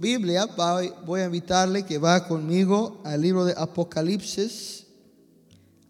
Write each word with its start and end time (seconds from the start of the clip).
Biblia, 0.00 0.46
voy 1.04 1.20
a 1.20 1.26
invitarle 1.26 1.84
que 1.84 1.98
va 1.98 2.26
conmigo 2.26 3.02
al 3.04 3.20
libro 3.20 3.44
de 3.44 3.52
Apocalipsis, 3.54 4.86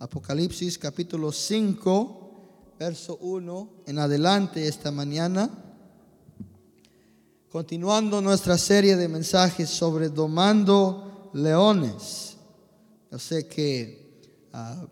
Apocalipsis 0.00 0.76
capítulo 0.78 1.30
5, 1.30 2.74
verso 2.76 3.18
1 3.18 3.84
en 3.86 4.00
adelante 4.00 4.66
esta 4.66 4.90
mañana, 4.90 5.48
continuando 7.52 8.20
nuestra 8.20 8.58
serie 8.58 8.96
de 8.96 9.06
mensajes 9.06 9.70
sobre 9.70 10.08
domando 10.08 11.30
leones. 11.32 12.34
Yo 13.12 13.18
sé 13.20 13.46
que 13.46 14.48
ah, 14.52 14.88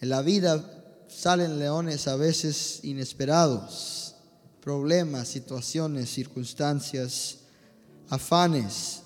en 0.00 0.08
la 0.08 0.22
vida 0.22 1.06
salen 1.06 1.60
leones 1.60 2.08
a 2.08 2.16
veces 2.16 2.80
inesperados, 2.82 4.16
problemas, 4.60 5.28
situaciones, 5.28 6.10
circunstancias 6.10 7.43
afanes. 8.08 9.02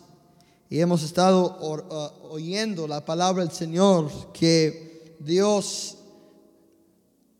Y 0.71 0.81
hemos 0.81 1.03
estado 1.03 1.57
uh, 1.61 2.33
oyendo 2.33 2.87
la 2.87 3.05
palabra 3.05 3.43
del 3.43 3.53
Señor 3.53 4.11
que 4.33 5.17
Dios 5.19 5.97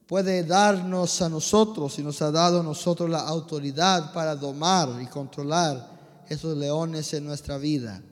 puede 0.07 0.43
darnos 0.43 1.21
a 1.21 1.29
nosotros 1.29 1.99
y 1.99 2.03
nos 2.03 2.23
ha 2.23 2.31
dado 2.31 2.61
a 2.61 2.63
nosotros 2.63 3.11
la 3.11 3.21
autoridad 3.21 4.13
para 4.13 4.35
domar 4.35 4.89
y 5.03 5.07
controlar 5.07 6.25
esos 6.29 6.57
leones 6.57 7.13
en 7.13 7.27
nuestra 7.27 7.59
vida. 7.59 8.03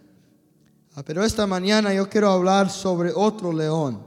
Ah, 0.95 1.03
pero 1.05 1.25
esta 1.25 1.47
mañana 1.47 1.93
yo 1.93 2.09
quiero 2.09 2.31
hablar 2.31 2.71
sobre 2.71 3.13
otro 3.15 3.53
león. 3.53 4.03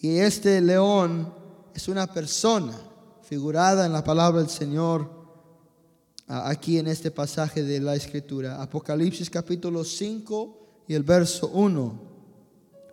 Y 0.00 0.18
este 0.18 0.60
león 0.60 1.32
es 1.74 1.88
una 1.88 2.06
persona 2.06 2.78
figurada 3.22 3.86
en 3.86 3.92
la 3.92 4.04
palabra 4.04 4.40
del 4.40 4.50
Señor 4.50 5.15
aquí 6.26 6.78
en 6.78 6.88
este 6.88 7.10
pasaje 7.10 7.62
de 7.62 7.80
la 7.80 7.94
escritura, 7.94 8.60
Apocalipsis 8.60 9.30
capítulo 9.30 9.84
5 9.84 10.84
y 10.88 10.94
el 10.94 11.02
verso 11.02 11.48
1. 11.48 12.00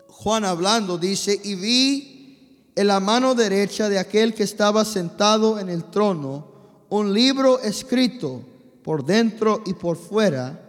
Juan 0.07 0.45
hablando 0.45 0.97
dice, 0.97 1.39
y 1.43 1.55
vi 1.55 2.71
en 2.75 2.87
la 2.87 2.99
mano 2.99 3.35
derecha 3.35 3.89
de 3.89 3.99
aquel 3.99 4.33
que 4.33 4.43
estaba 4.43 4.85
sentado 4.85 5.59
en 5.59 5.69
el 5.69 5.85
trono 5.85 6.47
un 6.89 7.13
libro 7.13 7.59
escrito 7.59 8.41
por 8.83 9.05
dentro 9.05 9.63
y 9.65 9.73
por 9.73 9.97
fuera, 9.97 10.59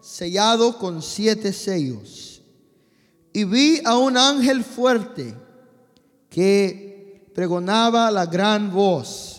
sellado 0.00 0.78
con 0.78 1.02
siete 1.02 1.52
sellos. 1.52 2.42
Y 3.32 3.44
vi 3.44 3.80
a 3.84 3.96
un 3.96 4.16
ángel 4.16 4.64
fuerte 4.64 5.34
que 6.28 7.30
pregonaba 7.34 8.10
la 8.10 8.26
gran 8.26 8.72
voz 8.72 9.37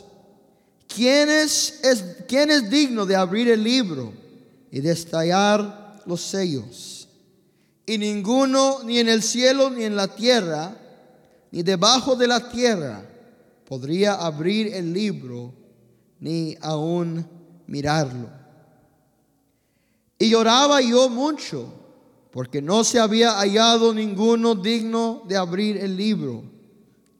¿Quién 0.94 1.30
es, 1.30 1.80
¿Quién 2.28 2.50
es 2.50 2.70
digno 2.70 3.06
de 3.06 3.16
abrir 3.16 3.48
el 3.50 3.64
libro 3.64 4.12
y 4.72 4.82
de 4.82 4.92
estallar 4.92 6.02
los 6.06 6.22
sellos? 6.22 7.08
Y 7.86 7.98
ninguno, 8.00 8.80
ni 8.84 8.98
en 8.98 9.08
el 9.08 9.22
cielo, 9.22 9.70
ni 9.70 9.84
en 9.84 9.96
la 9.96 10.08
tierra, 10.08 10.76
ni 11.52 11.62
debajo 11.62 12.16
de 12.16 12.28
la 12.28 12.50
tierra, 12.50 13.06
podría 13.66 14.16
abrir 14.16 14.74
el 14.74 14.92
libro, 14.92 15.54
ni 16.20 16.58
aún 16.60 17.26
mirarlo. 17.68 18.30
Y 20.18 20.30
lloraba 20.32 20.82
yo 20.82 21.08
mucho, 21.08 21.72
porque 22.32 22.64
no 22.64 22.84
se 22.84 23.00
había 23.00 23.34
hallado 23.34 23.94
ninguno 23.94 24.56
digno 24.56 25.24
de 25.28 25.38
abrir 25.38 25.78
el 25.78 25.96
libro, 25.96 26.44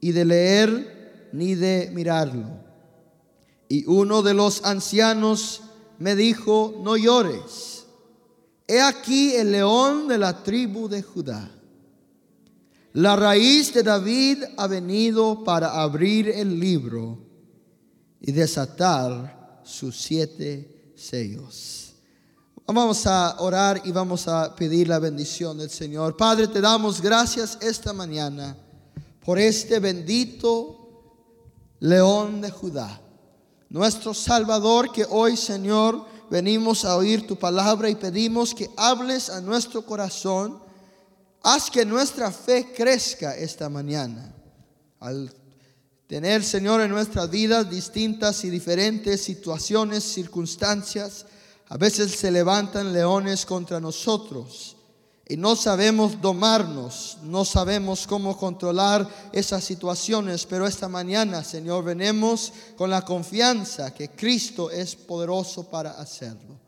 y 0.00 0.10
de 0.10 0.24
leer, 0.24 1.30
ni 1.32 1.54
de 1.54 1.90
mirarlo. 1.92 2.59
Y 3.70 3.84
uno 3.86 4.22
de 4.22 4.34
los 4.34 4.64
ancianos 4.64 5.60
me 6.00 6.16
dijo, 6.16 6.80
no 6.82 6.96
llores. 6.96 7.84
He 8.66 8.80
aquí 8.80 9.36
el 9.36 9.52
león 9.52 10.08
de 10.08 10.18
la 10.18 10.42
tribu 10.42 10.88
de 10.88 11.02
Judá. 11.02 11.48
La 12.94 13.14
raíz 13.14 13.72
de 13.72 13.84
David 13.84 14.42
ha 14.56 14.66
venido 14.66 15.44
para 15.44 15.80
abrir 15.80 16.28
el 16.28 16.58
libro 16.58 17.20
y 18.20 18.32
desatar 18.32 19.62
sus 19.62 19.96
siete 19.96 20.92
sellos. 20.96 21.94
Vamos 22.66 23.06
a 23.06 23.36
orar 23.38 23.82
y 23.84 23.92
vamos 23.92 24.26
a 24.26 24.56
pedir 24.56 24.88
la 24.88 24.98
bendición 24.98 25.58
del 25.58 25.70
Señor. 25.70 26.16
Padre, 26.16 26.48
te 26.48 26.60
damos 26.60 27.00
gracias 27.00 27.56
esta 27.60 27.92
mañana 27.92 28.56
por 29.24 29.38
este 29.38 29.78
bendito 29.78 30.76
león 31.78 32.40
de 32.40 32.50
Judá 32.50 33.00
nuestro 33.70 34.12
Salvador, 34.12 34.92
que 34.92 35.06
hoy, 35.08 35.36
Señor, 35.36 36.04
venimos 36.28 36.84
a 36.84 36.96
oír 36.96 37.26
tu 37.26 37.36
palabra 37.36 37.88
y 37.88 37.94
pedimos 37.94 38.54
que 38.54 38.68
hables 38.76 39.30
a 39.30 39.40
nuestro 39.40 39.86
corazón. 39.86 40.60
Haz 41.42 41.70
que 41.70 41.86
nuestra 41.86 42.30
fe 42.30 42.72
crezca 42.76 43.34
esta 43.34 43.68
mañana. 43.68 44.34
Al 44.98 45.32
tener, 46.06 46.44
Señor, 46.44 46.82
en 46.82 46.90
nuestras 46.90 47.30
vidas 47.30 47.70
distintas 47.70 48.44
y 48.44 48.50
diferentes 48.50 49.22
situaciones, 49.22 50.04
circunstancias, 50.04 51.24
a 51.68 51.76
veces 51.76 52.10
se 52.10 52.30
levantan 52.30 52.92
leones 52.92 53.46
contra 53.46 53.80
nosotros 53.80 54.76
y 55.30 55.36
no 55.36 55.54
sabemos 55.54 56.20
domarnos, 56.20 57.18
no 57.22 57.44
sabemos 57.44 58.04
cómo 58.04 58.36
controlar 58.36 59.08
esas 59.30 59.62
situaciones, 59.62 60.44
pero 60.44 60.66
esta 60.66 60.88
mañana, 60.88 61.44
Señor, 61.44 61.84
venimos 61.84 62.52
con 62.76 62.90
la 62.90 63.02
confianza 63.02 63.94
que 63.94 64.10
Cristo 64.10 64.72
es 64.72 64.96
poderoso 64.96 65.62
para 65.70 65.92
hacerlo. 65.92 66.58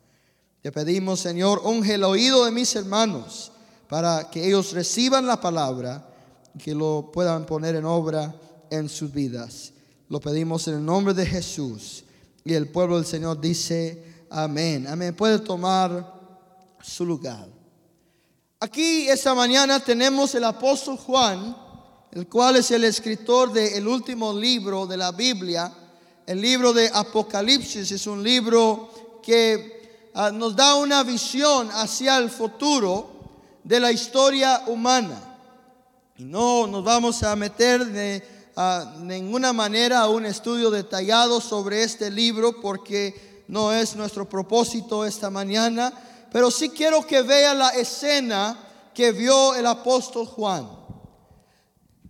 Te 0.61 0.71
pedimos, 0.71 1.19
Señor, 1.19 1.61
unge 1.65 1.95
el 1.95 2.05
oído 2.05 2.45
de 2.45 2.53
mis 2.53 2.77
hermanos 2.77 3.50
para 3.89 4.31
que 4.31 4.47
ellos 4.47 4.73
reciban 4.73 5.27
la 5.27 5.41
palabra 5.41 6.09
y 6.55 6.59
que 6.61 6.73
lo 6.73 7.11
puedan 7.12 7.44
poner 7.44 7.75
en 7.75 7.84
obra 7.84 8.33
en 8.71 8.89
sus 8.89 9.12
vidas. 9.12 9.73
Lo 10.09 10.21
pedimos 10.21 10.69
en 10.69 10.75
el 10.75 10.84
nombre 10.84 11.15
de 11.15 11.27
Jesús. 11.27 12.05
Y 12.44 12.55
el 12.55 12.69
pueblo 12.69 12.94
del 12.94 13.06
Señor 13.06 13.41
dice, 13.41 14.25
amén. 14.31 14.87
Amén. 14.87 15.17
Puede 15.17 15.41
tomar 15.41 16.15
su 16.81 17.05
lugar. 17.05 17.51
Aquí 18.62 19.09
esta 19.09 19.34
mañana 19.34 19.81
tenemos 19.81 20.37
el 20.37 20.45
apóstol 20.45 20.97
Juan, 20.97 21.56
el 22.12 22.28
cual 22.28 22.55
es 22.55 22.71
el 22.71 22.84
escritor 22.84 23.53
del 23.53 23.89
último 23.89 24.33
libro 24.33 24.87
de 24.87 24.97
la 24.97 25.11
Biblia. 25.11 25.73
El 26.25 26.41
libro 26.41 26.73
de 26.73 26.89
Apocalipsis 26.95 27.91
es 27.91 28.06
un 28.06 28.23
libro 28.23 29.19
que 29.21 30.11
ah, 30.15 30.31
nos 30.31 30.55
da 30.55 30.77
una 30.77 31.03
visión 31.03 31.71
hacia 31.73 32.19
el 32.19 32.31
futuro 32.31 33.11
de 33.65 33.81
la 33.81 33.91
historia 33.91 34.62
humana. 34.69 35.21
No 36.19 36.69
nos 36.69 36.84
vamos 36.84 37.21
a 37.25 37.34
meter 37.34 37.84
de 37.84 38.23
ninguna 39.00 39.53
manera 39.53 40.03
a 40.03 40.09
un 40.09 40.25
estudio 40.25 40.71
detallado 40.71 41.41
sobre 41.41 41.83
este 41.83 42.12
libro 42.12 42.61
porque 42.61 43.43
no 43.49 43.73
es 43.73 43.97
nuestro 43.97 44.29
propósito 44.29 45.05
esta 45.05 45.31
mañana 45.31 45.93
pero 46.32 46.50
sí 46.50 46.70
quiero 46.70 47.06
que 47.06 47.20
vea 47.22 47.53
la 47.53 47.69
escena 47.70 48.56
que 48.94 49.12
vio 49.12 49.54
el 49.54 49.66
apóstol 49.66 50.26
Juan. 50.26 50.66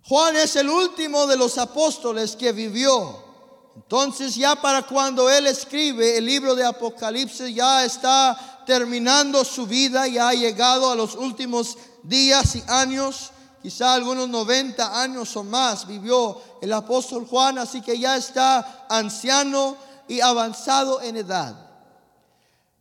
Juan 0.05 0.35
es 0.37 0.55
el 0.55 0.69
último 0.69 1.27
de 1.27 1.35
los 1.35 1.57
apóstoles 1.57 2.35
que 2.35 2.53
vivió. 2.53 3.21
Entonces 3.75 4.35
ya 4.35 4.55
para 4.55 4.83
cuando 4.83 5.29
él 5.29 5.47
escribe 5.47 6.17
el 6.17 6.25
libro 6.25 6.55
de 6.55 6.65
Apocalipsis 6.65 7.53
ya 7.53 7.83
está 7.83 8.63
terminando 8.65 9.43
su 9.43 9.65
vida, 9.65 10.07
ya 10.07 10.29
ha 10.29 10.33
llegado 10.33 10.89
a 10.89 10.95
los 10.95 11.15
últimos 11.15 11.77
días 12.03 12.55
y 12.55 12.63
años, 12.67 13.31
quizá 13.61 13.93
algunos 13.93 14.29
90 14.29 15.01
años 15.01 15.35
o 15.35 15.43
más 15.43 15.85
vivió 15.87 16.39
el 16.61 16.71
apóstol 16.71 17.25
Juan, 17.27 17.57
así 17.57 17.81
que 17.81 17.97
ya 17.97 18.15
está 18.15 18.85
anciano 18.89 19.75
y 20.07 20.21
avanzado 20.21 21.01
en 21.01 21.17
edad. 21.17 21.55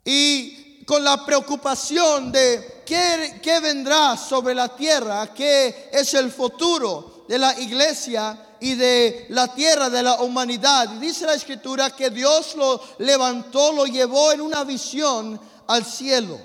Y 0.04 0.61
con 0.84 1.04
la 1.04 1.24
preocupación 1.24 2.32
de 2.32 2.82
qué, 2.84 3.60
vendrá 3.60 4.16
sobre 4.16 4.54
la 4.54 4.74
tierra, 4.74 5.32
qué 5.32 5.90
es 5.92 6.14
el 6.14 6.30
futuro 6.30 7.24
de 7.28 7.38
la 7.38 7.58
iglesia 7.58 8.56
y 8.60 8.74
de 8.74 9.26
la 9.30 9.52
tierra, 9.54 9.90
de 9.90 10.02
la 10.02 10.20
humanidad. 10.22 10.88
dice 11.00 11.26
la 11.26 11.34
escritura 11.34 11.90
que 11.90 12.10
Dios 12.10 12.54
lo 12.56 12.80
levantó, 12.98 13.72
lo 13.72 13.86
llevó 13.86 14.32
en 14.32 14.40
una 14.40 14.64
visión 14.64 15.40
al 15.66 15.84
cielo. 15.84 16.38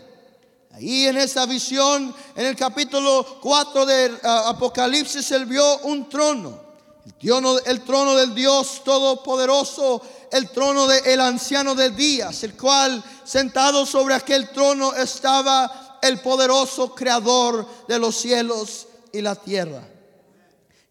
Ahí 0.74 1.08
en 1.08 1.18
esa 1.18 1.46
visión, 1.48 2.14
en 2.36 2.46
el 2.46 2.56
capítulo 2.56 3.40
4 3.42 3.86
de 3.86 4.20
ah, 4.24 4.50
Apocalipsis, 4.50 5.32
él 5.32 5.48
vio 5.48 5.80
un 5.80 6.08
trono. 6.08 6.68
El 7.04 7.14
trono, 7.14 7.60
el 7.60 7.82
trono 7.84 8.16
del 8.16 8.36
Dios 8.36 8.84
Todopoderoso 8.84 10.02
el 10.32 10.50
trono 10.50 10.88
del 10.88 11.22
anciano 11.22 11.76
de 11.76 11.90
días, 11.92 12.44
el 12.44 12.54
cual 12.56 13.04
sentado 13.24 13.86
sobre 13.86 14.16
aquel 14.16 14.50
trono 14.50 14.94
estaba 14.94 16.00
el 16.02 16.20
poderoso 16.20 16.94
creador 16.94 17.68
de 17.88 18.00
los 18.00 18.16
cielos 18.16 18.88
y 19.12 19.22
la 19.22 19.36
tierra. 19.36 19.88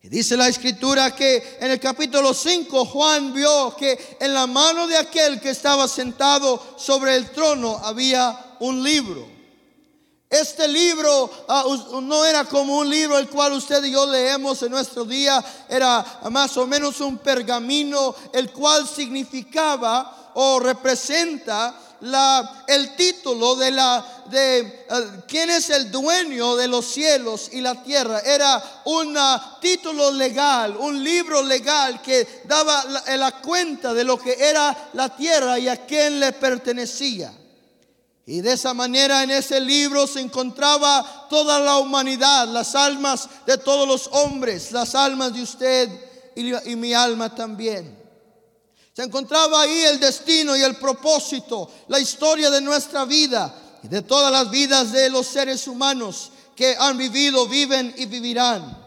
Y 0.03 0.09
dice 0.09 0.37
la 0.37 0.49
escritura 0.49 1.15
que 1.15 1.59
en 1.61 1.71
el 1.71 1.81
capítulo 1.81 2.33
5 2.33 2.85
Juan 2.85 3.35
vio 3.35 3.75
que 3.77 4.17
en 4.21 4.33
la 4.33 4.47
mano 4.47 4.87
de 4.87 4.97
aquel 4.97 5.41
que 5.41 5.51
estaba 5.51 5.89
sentado 5.89 6.77
sobre 6.79 7.17
el 7.17 7.31
trono 7.31 7.81
había 7.83 8.57
un 8.61 8.83
libro. 8.83 9.36
Este 10.29 10.67
libro 10.67 11.31
ah, 11.49 11.65
no 12.03 12.25
era 12.25 12.45
como 12.45 12.79
un 12.79 12.91
libro 12.91 13.17
el 13.17 13.29
cual 13.29 13.53
usted 13.53 13.83
y 13.85 13.93
yo 13.93 14.07
leemos 14.07 14.61
en 14.63 14.73
nuestro 14.73 15.05
día, 15.05 15.45
era 15.69 16.05
más 16.31 16.57
o 16.57 16.67
menos 16.67 17.01
un 17.01 17.19
pergamino 17.19 18.15
el 18.33 18.51
cual 18.51 18.89
significaba 18.89 20.33
o 20.35 20.59
representa 20.59 21.75
la, 22.01 22.65
el 22.67 22.97
título 22.97 23.55
de 23.57 23.71
la 23.71 24.05
de 24.27 24.59
eh, 24.59 24.77
quién 25.29 25.49
es 25.49 25.71
el 25.71 25.91
dueño 25.91 26.57
de 26.57 26.67
los 26.67 26.87
cielos 26.87 27.49
y 27.53 27.61
la 27.61 27.83
tierra. 27.83 28.21
Era 28.21 28.83
un 28.87 29.17
título 29.61 30.11
legal, 30.11 30.77
un 30.77 31.03
libro 31.03 31.41
legal 31.43 32.03
que 32.03 32.43
daba 32.45 32.85
la, 32.85 33.17
la 33.17 33.33
cuenta 33.41 33.95
de 33.95 34.05
lo 34.05 34.19
que 34.19 34.37
era 34.39 34.91
la 34.95 35.09
tierra 35.17 35.59
y 35.59 35.69
a 35.69 35.87
quién 35.87 36.19
le 36.19 36.33
pertenecía. 36.33 37.33
Y 38.29 38.41
de 38.41 38.55
esa 38.55 38.75
manera 38.75 39.23
en 39.23 39.31
ese 39.31 39.61
libro 39.61 40.05
se 40.09 40.21
encontraba 40.21 41.29
toda 41.31 41.61
la 41.61 41.79
humanidad, 41.79 42.49
las 42.49 42.75
almas 42.75 43.29
de 43.47 43.57
todos 43.57 43.87
los 43.87 44.09
hombres, 44.09 44.73
las 44.73 44.97
almas 44.97 45.33
de 45.33 45.43
usted 45.43 45.89
y, 46.35 46.75
mi 46.75 46.93
alma 46.93 47.33
también. 47.33 47.97
Se 48.93 49.05
encontraba 49.05 49.63
ahí 49.63 49.83
el 49.83 50.01
destino 50.01 50.57
y 50.57 50.63
el 50.63 50.75
propósito, 50.77 51.71
la 51.87 52.01
historia 52.01 52.51
de 52.51 52.61
nuestra 52.61 53.05
vida 53.05 53.55
y 53.85 53.87
de 53.87 54.03
todas 54.03 54.33
las 54.33 54.51
vidas 54.51 54.91
de 54.91 55.09
los 55.09 55.27
seres 55.29 55.69
humanos 55.69 56.33
que 56.57 56.75
han 56.77 56.99
vivido, 56.99 57.47
viven 57.47 57.95
y 57.97 58.07
vivirán. 58.07 58.86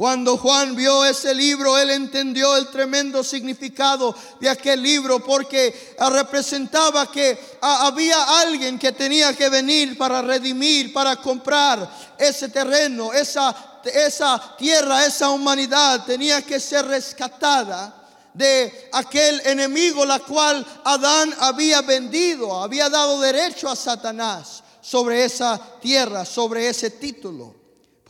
Cuando 0.00 0.38
Juan 0.38 0.74
vio 0.74 1.04
ese 1.04 1.34
libro, 1.34 1.76
él 1.76 1.90
entendió 1.90 2.56
el 2.56 2.68
tremendo 2.68 3.22
significado 3.22 4.16
de 4.40 4.48
aquel 4.48 4.82
libro 4.82 5.22
porque 5.22 5.94
representaba 5.98 7.12
que 7.12 7.38
había 7.60 8.40
alguien 8.40 8.78
que 8.78 8.92
tenía 8.92 9.36
que 9.36 9.50
venir 9.50 9.98
para 9.98 10.22
redimir, 10.22 10.94
para 10.94 11.16
comprar 11.16 12.14
ese 12.16 12.48
terreno, 12.48 13.12
esa, 13.12 13.82
esa 13.92 14.56
tierra, 14.56 15.04
esa 15.04 15.28
humanidad 15.28 16.06
tenía 16.06 16.40
que 16.40 16.58
ser 16.60 16.86
rescatada 16.86 17.94
de 18.32 18.88
aquel 18.92 19.42
enemigo 19.44 20.06
la 20.06 20.20
cual 20.20 20.66
Adán 20.82 21.34
había 21.40 21.82
vendido, 21.82 22.62
había 22.62 22.88
dado 22.88 23.20
derecho 23.20 23.68
a 23.68 23.76
Satanás 23.76 24.62
sobre 24.80 25.26
esa 25.26 25.60
tierra, 25.78 26.24
sobre 26.24 26.70
ese 26.70 26.88
título. 26.88 27.59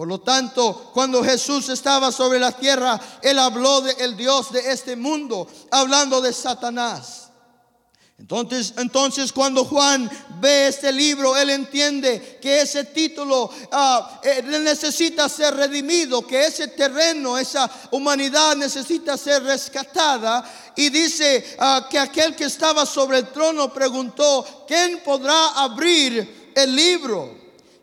Por 0.01 0.09
lo 0.09 0.21
tanto, 0.21 0.91
cuando 0.95 1.23
Jesús 1.23 1.69
estaba 1.69 2.11
sobre 2.11 2.39
la 2.39 2.53
tierra, 2.53 2.99
Él 3.21 3.39
habló 3.39 3.83
del 3.83 4.17
Dios 4.17 4.51
de 4.51 4.73
este 4.73 4.97
mundo, 4.97 5.47
hablando 5.71 6.23
de 6.23 6.33
Satanás. 6.33 7.29
Entonces, 8.19 8.73
entonces 8.79 9.31
cuando 9.31 9.63
Juan 9.67 10.11
ve 10.41 10.69
este 10.69 10.91
libro, 10.91 11.37
él 11.37 11.51
entiende 11.51 12.39
que 12.41 12.63
ese 12.63 12.85
título 12.85 13.51
ah, 13.73 14.23
eh, 14.23 14.43
necesita 14.43 15.29
ser 15.29 15.55
redimido, 15.55 16.27
que 16.27 16.47
ese 16.47 16.69
terreno, 16.69 17.37
esa 17.37 17.71
humanidad 17.91 18.57
necesita 18.57 19.19
ser 19.19 19.43
rescatada. 19.43 20.43
Y 20.77 20.89
dice 20.89 21.45
ah, 21.59 21.87
que 21.91 21.99
aquel 21.99 22.35
que 22.35 22.45
estaba 22.45 22.87
sobre 22.87 23.19
el 23.19 23.29
trono 23.29 23.71
preguntó, 23.71 24.65
¿quién 24.67 25.03
podrá 25.05 25.49
abrir 25.57 26.53
el 26.55 26.75
libro? 26.75 27.40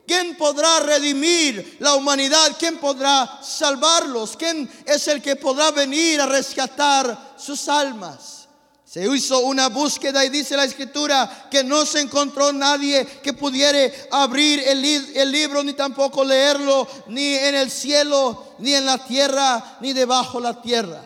¿Quién 0.07 0.37
podrá 0.37 0.79
redimir 0.79 1.77
la 1.81 1.95
humanidad? 1.95 2.55
¿Quién 2.57 2.77
podrá 2.77 3.41
salvarlos? 3.43 4.37
¿Quién 4.37 4.69
es 4.85 5.05
el 5.09 5.21
que 5.21 5.35
podrá 5.35 5.71
venir 5.71 6.21
a 6.21 6.25
rescatar 6.25 7.35
sus 7.37 7.67
almas? 7.67 8.47
Se 8.85 9.05
hizo 9.05 9.41
una 9.41 9.67
búsqueda 9.67 10.23
y 10.23 10.29
dice 10.29 10.55
la 10.55 10.63
escritura 10.63 11.49
que 11.51 11.61
no 11.61 11.85
se 11.85 11.99
encontró 11.99 12.53
nadie 12.53 13.05
que 13.21 13.33
pudiera 13.33 13.93
abrir 14.11 14.61
el, 14.65 14.81
libro 15.29 15.61
ni 15.61 15.73
tampoco 15.73 16.23
leerlo, 16.23 16.87
ni 17.07 17.33
en 17.33 17.55
el 17.55 17.69
cielo, 17.69 18.55
ni 18.59 18.75
en 18.75 18.85
la 18.85 19.05
tierra, 19.05 19.77
ni 19.81 19.91
debajo 19.91 20.39
la 20.39 20.61
tierra. 20.61 21.03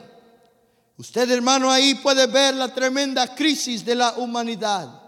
Usted 0.98 1.32
hermano 1.32 1.72
ahí 1.72 1.96
puede 1.96 2.28
ver 2.28 2.54
la 2.54 2.72
tremenda 2.72 3.34
crisis 3.34 3.84
de 3.84 3.96
la 3.96 4.12
humanidad. 4.12 5.01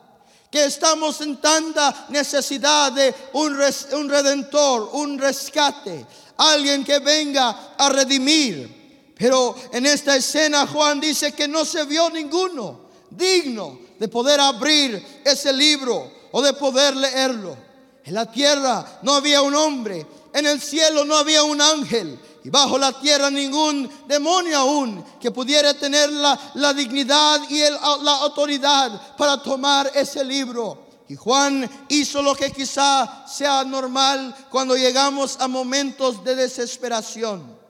Que 0.53 0.65
estamos 0.65 1.19
en 1.21 1.37
tanta 1.37 2.05
necesidad 2.09 2.91
de 2.91 3.11
un, 3.33 3.57
un 3.93 4.07
redentor, 4.07 4.87
un 4.93 5.17
rescate, 5.17 6.05
alguien 6.37 6.83
que 6.83 6.99
venga 6.99 7.73
a 7.75 7.89
redimir. 7.89 9.13
Pero 9.17 9.55
en 9.71 9.87
esta 9.87 10.15
escena 10.15 10.67
Juan 10.67 10.99
dice 10.99 11.31
que 11.31 11.47
no 11.47 11.65
se 11.65 11.85
vio 11.85 12.07
ninguno 12.11 12.81
digno 13.09 13.79
de 13.97 14.07
poder 14.07 14.39
abrir 14.39 15.03
ese 15.25 15.51
libro 15.51 16.11
o 16.31 16.39
de 16.43 16.53
poder 16.53 16.95
leerlo. 16.97 17.57
En 18.05 18.13
la 18.13 18.31
tierra 18.31 18.99
no 19.01 19.15
había 19.15 19.41
un 19.41 19.55
hombre, 19.55 20.05
en 20.35 20.45
el 20.45 20.61
cielo 20.61 21.03
no 21.03 21.15
había 21.15 21.41
un 21.41 21.61
ángel 21.61 22.19
y 22.43 22.49
bajo 22.49 22.77
la 22.77 22.91
tierra 22.99 23.29
ningún 23.29 23.89
demonio 24.05 24.57
aún 24.57 25.03
que 25.19 25.31
pudiera 25.31 25.73
tener 25.73 26.11
la, 26.11 26.73
dignidad 26.73 27.41
y 27.49 27.61
la 27.61 28.17
autoridad 28.17 29.15
para 29.15 29.41
tomar 29.41 29.89
ese 29.95 30.23
libro. 30.25 30.83
Y 31.07 31.15
Juan 31.15 31.69
hizo 31.89 32.21
lo 32.21 32.35
que 32.35 32.51
quizá 32.51 33.25
sea 33.27 33.63
normal 33.63 34.35
cuando 34.49 34.75
llegamos 34.75 35.37
a 35.39 35.47
momentos 35.47 36.23
de 36.23 36.35
desesperación. 36.35 37.61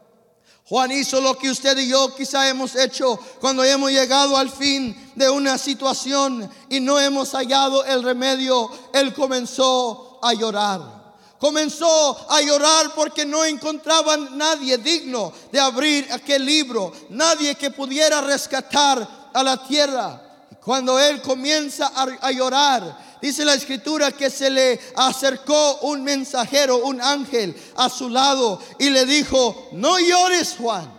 Juan 0.65 0.91
hizo 0.91 1.21
lo 1.21 1.37
que 1.37 1.51
usted 1.51 1.77
y 1.77 1.89
yo 1.89 2.15
quizá 2.15 2.47
hemos 2.49 2.75
hecho 2.75 3.19
cuando 3.39 3.63
hemos 3.63 3.91
llegado 3.91 4.37
al 4.37 4.49
fin 4.49 5.11
de 5.13 5.29
una 5.29 5.57
situación 5.57 6.49
y 6.69 6.79
no 6.79 6.99
hemos 6.99 7.31
hallado 7.33 7.83
el 7.85 8.01
remedio. 8.01 8.71
Él 8.93 9.13
comenzó 9.13 10.19
a 10.23 10.33
llorar. 10.33 11.02
Comenzó 11.43 12.31
a 12.31 12.39
llorar 12.39 12.93
porque 12.95 13.25
no 13.25 13.43
encontraba 13.43 14.15
nadie 14.15 14.77
digno 14.77 15.33
de 15.51 15.59
abrir 15.59 16.07
aquel 16.09 16.45
libro, 16.45 16.93
nadie 17.09 17.55
que 17.55 17.69
pudiera 17.69 18.21
rescatar 18.21 19.05
a 19.33 19.43
la 19.43 19.61
tierra. 19.67 20.21
Y 20.49 20.55
cuando 20.55 20.97
él 20.97 21.21
comienza 21.21 21.91
a, 21.93 22.03
a 22.21 22.31
llorar, 22.31 22.97
Dice 23.21 23.43
la 23.43 23.55
escritura 23.55 24.11
que 24.13 24.29
se 24.29 24.49
le 24.49 24.79
acercó 24.95 25.79
un 25.81 26.03
mensajero, 26.03 26.77
un 26.77 27.01
ángel 27.01 27.55
a 27.75 27.89
su 27.89 28.09
lado 28.09 28.61
y 28.79 28.89
le 28.89 29.05
dijo, 29.05 29.69
no 29.73 29.99
llores 29.99 30.55
Juan. 30.57 30.89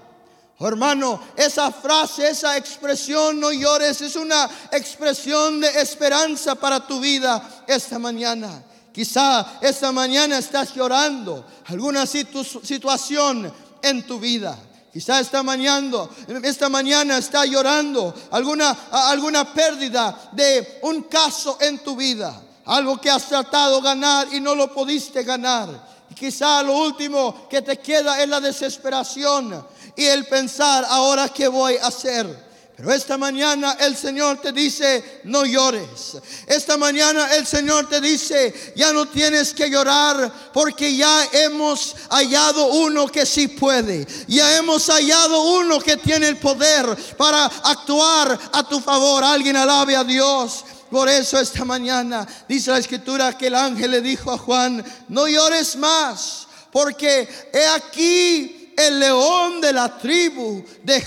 Hermano, 0.60 1.20
esa 1.36 1.70
frase, 1.70 2.28
esa 2.28 2.56
expresión, 2.58 3.40
no 3.40 3.50
llores, 3.50 4.00
es 4.02 4.16
una 4.16 4.48
expresión 4.72 5.60
de 5.60 5.68
esperanza 5.80 6.54
para 6.54 6.86
tu 6.86 7.00
vida 7.00 7.64
esta 7.66 7.98
mañana. 7.98 8.62
Quizá 8.94 9.58
esta 9.60 9.90
mañana 9.90 10.38
estás 10.38 10.72
llorando 10.72 11.44
alguna 11.66 12.06
situación 12.06 13.52
en 13.82 14.06
tu 14.06 14.20
vida. 14.20 14.56
Quizá 14.92 15.18
esta 15.18 15.42
mañana, 15.42 16.08
esta 16.44 16.68
mañana 16.68 17.18
está 17.18 17.44
llorando 17.44 18.14
alguna, 18.30 18.70
alguna 18.92 19.52
pérdida 19.52 20.30
de 20.30 20.78
un 20.82 21.02
caso 21.02 21.58
en 21.60 21.82
tu 21.82 21.96
vida. 21.96 22.40
Algo 22.66 23.00
que 23.00 23.10
has 23.10 23.28
tratado 23.28 23.82
ganar 23.82 24.28
y 24.32 24.38
no 24.38 24.54
lo 24.54 24.72
pudiste 24.72 25.24
ganar. 25.24 25.68
Quizá 26.14 26.62
lo 26.62 26.76
último 26.76 27.48
que 27.48 27.62
te 27.62 27.80
queda 27.80 28.22
es 28.22 28.28
la 28.28 28.40
desesperación 28.40 29.66
y 29.96 30.04
el 30.04 30.24
pensar, 30.26 30.86
ahora 30.88 31.28
qué 31.30 31.48
voy 31.48 31.78
a 31.78 31.88
hacer. 31.88 32.53
Pero 32.76 32.92
esta 32.92 33.16
mañana 33.16 33.76
el 33.78 33.96
Señor 33.96 34.40
te 34.40 34.50
dice, 34.50 35.20
no 35.24 35.44
llores. 35.44 36.16
Esta 36.44 36.76
mañana 36.76 37.32
el 37.36 37.46
Señor 37.46 37.88
te 37.88 38.00
dice, 38.00 38.72
ya 38.74 38.92
no 38.92 39.06
tienes 39.06 39.54
que 39.54 39.70
llorar 39.70 40.50
porque 40.52 40.96
ya 40.96 41.24
hemos 41.32 41.94
hallado 42.10 42.66
uno 42.66 43.06
que 43.06 43.26
sí 43.26 43.46
puede. 43.46 44.04
Ya 44.26 44.56
hemos 44.56 44.88
hallado 44.88 45.40
uno 45.56 45.78
que 45.78 45.98
tiene 45.98 46.26
el 46.26 46.36
poder 46.38 46.84
para 47.16 47.44
actuar 47.44 48.36
a 48.52 48.68
tu 48.68 48.80
favor. 48.80 49.22
Alguien 49.22 49.56
alabe 49.56 49.94
a 49.94 50.02
Dios. 50.02 50.64
Por 50.90 51.08
eso 51.08 51.38
esta 51.38 51.64
mañana 51.64 52.26
dice 52.48 52.72
la 52.72 52.78
escritura 52.78 53.38
que 53.38 53.46
el 53.46 53.54
ángel 53.54 53.92
le 53.92 54.00
dijo 54.00 54.32
a 54.32 54.38
Juan, 54.38 54.84
no 55.08 55.28
llores 55.28 55.76
más, 55.76 56.46
porque 56.72 57.28
he 57.52 57.66
aquí 57.66 58.53
el 58.76 59.00
león 59.00 59.60
de 59.60 59.72
la 59.72 59.98
tribu 59.98 60.64
de, 60.82 61.04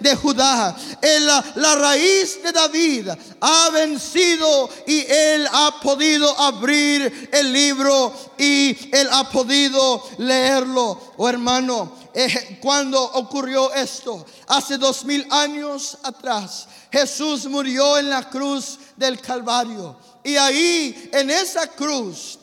de, 0.00 0.16
Judá, 0.16 0.76
la, 1.20 1.44
la 1.56 1.74
raíz 1.76 2.42
de 2.42 2.52
David, 2.52 3.08
ha 3.40 3.70
vencido 3.70 4.70
y 4.86 5.00
él 5.00 5.46
ha 5.50 5.80
podido 5.80 6.38
abrir 6.40 7.30
el 7.32 7.52
libro 7.52 8.12
y 8.38 8.76
él 8.94 9.08
ha 9.10 9.28
podido 9.30 10.02
leerlo. 10.18 11.14
Oh 11.16 11.28
hermano, 11.28 11.92
eh, 12.14 12.58
cuando 12.60 13.02
ocurrió 13.02 13.72
esto, 13.74 14.24
hace 14.46 14.78
dos 14.78 15.04
mil 15.04 15.26
años 15.30 15.98
atrás, 16.02 16.68
Jesús 16.90 17.46
murió 17.46 17.98
en 17.98 18.08
la 18.08 18.28
cruz 18.30 18.78
del 18.96 19.20
Calvario. 19.20 19.96
Y 20.22 20.36
ahí, 20.36 21.10
en 21.12 21.30
esa 21.30 21.66
cruz, 21.66 22.38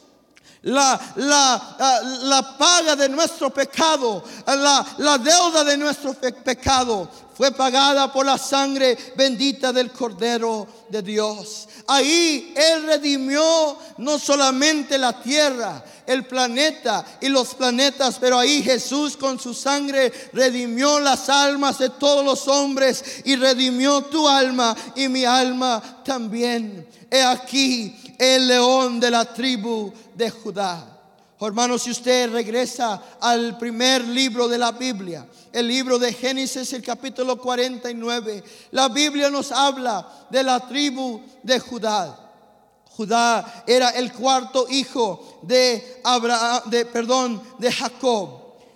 La, 0.63 1.13
la, 1.15 1.75
ah, 1.79 1.99
la, 2.21 2.55
paga 2.55 2.95
de 2.95 3.09
nuestro 3.09 3.49
pecado, 3.49 4.23
la, 4.45 4.85
la 4.99 5.17
deuda 5.17 5.63
de 5.63 5.75
nuestro 5.75 6.13
pecado 6.13 7.09
fue 7.33 7.51
pagada 7.51 8.13
por 8.13 8.23
la 8.23 8.37
sangre 8.37 8.95
bendita 9.15 9.73
del 9.73 9.91
Cordero 9.91 10.67
de 10.89 11.01
Dios. 11.01 11.67
Ahí 11.87 12.53
Él 12.55 12.83
redimió 12.85 13.75
no 13.97 14.19
solamente 14.19 14.99
la 14.99 15.19
tierra, 15.19 15.83
el 16.05 16.27
planeta 16.27 17.03
y 17.19 17.29
los 17.29 17.55
planetas, 17.55 18.17
pero 18.19 18.37
ahí 18.37 18.61
Jesús 18.61 19.17
con 19.17 19.39
su 19.39 19.55
sangre 19.55 20.13
redimió 20.33 20.99
las 20.99 21.27
almas 21.29 21.79
de 21.79 21.89
todos 21.89 22.23
los 22.23 22.47
hombres 22.47 23.03
y 23.25 23.35
redimió 23.35 24.03
tu 24.03 24.27
alma 24.27 24.75
y 24.95 25.07
mi 25.07 25.25
alma 25.25 26.03
también. 26.05 26.87
He 27.09 27.23
aquí 27.23 27.95
el 28.19 28.47
león 28.47 28.99
de 28.99 29.09
la 29.09 29.25
tribu 29.25 29.91
de 30.21 30.29
Judá. 30.29 30.99
Hermanos, 31.39 31.81
si 31.81 31.89
usted 31.89 32.31
regresa 32.31 33.01
al 33.19 33.57
primer 33.57 34.03
libro 34.03 34.47
de 34.47 34.59
la 34.59 34.71
Biblia, 34.71 35.25
el 35.51 35.67
libro 35.67 35.97
de 35.97 36.13
Génesis, 36.13 36.71
el 36.73 36.83
capítulo 36.83 37.39
49, 37.39 38.43
la 38.69 38.87
Biblia 38.89 39.31
nos 39.31 39.51
habla 39.51 40.27
de 40.29 40.43
la 40.43 40.59
tribu 40.59 41.23
de 41.41 41.59
Judá. 41.59 42.19
Judá 42.95 43.63
era 43.65 43.89
el 43.89 44.13
cuarto 44.13 44.67
hijo 44.69 45.39
de 45.41 46.01
Abraham, 46.03 46.69
de 46.69 46.85
perdón, 46.85 47.41
de 47.57 47.71
Jacob. 47.71 48.29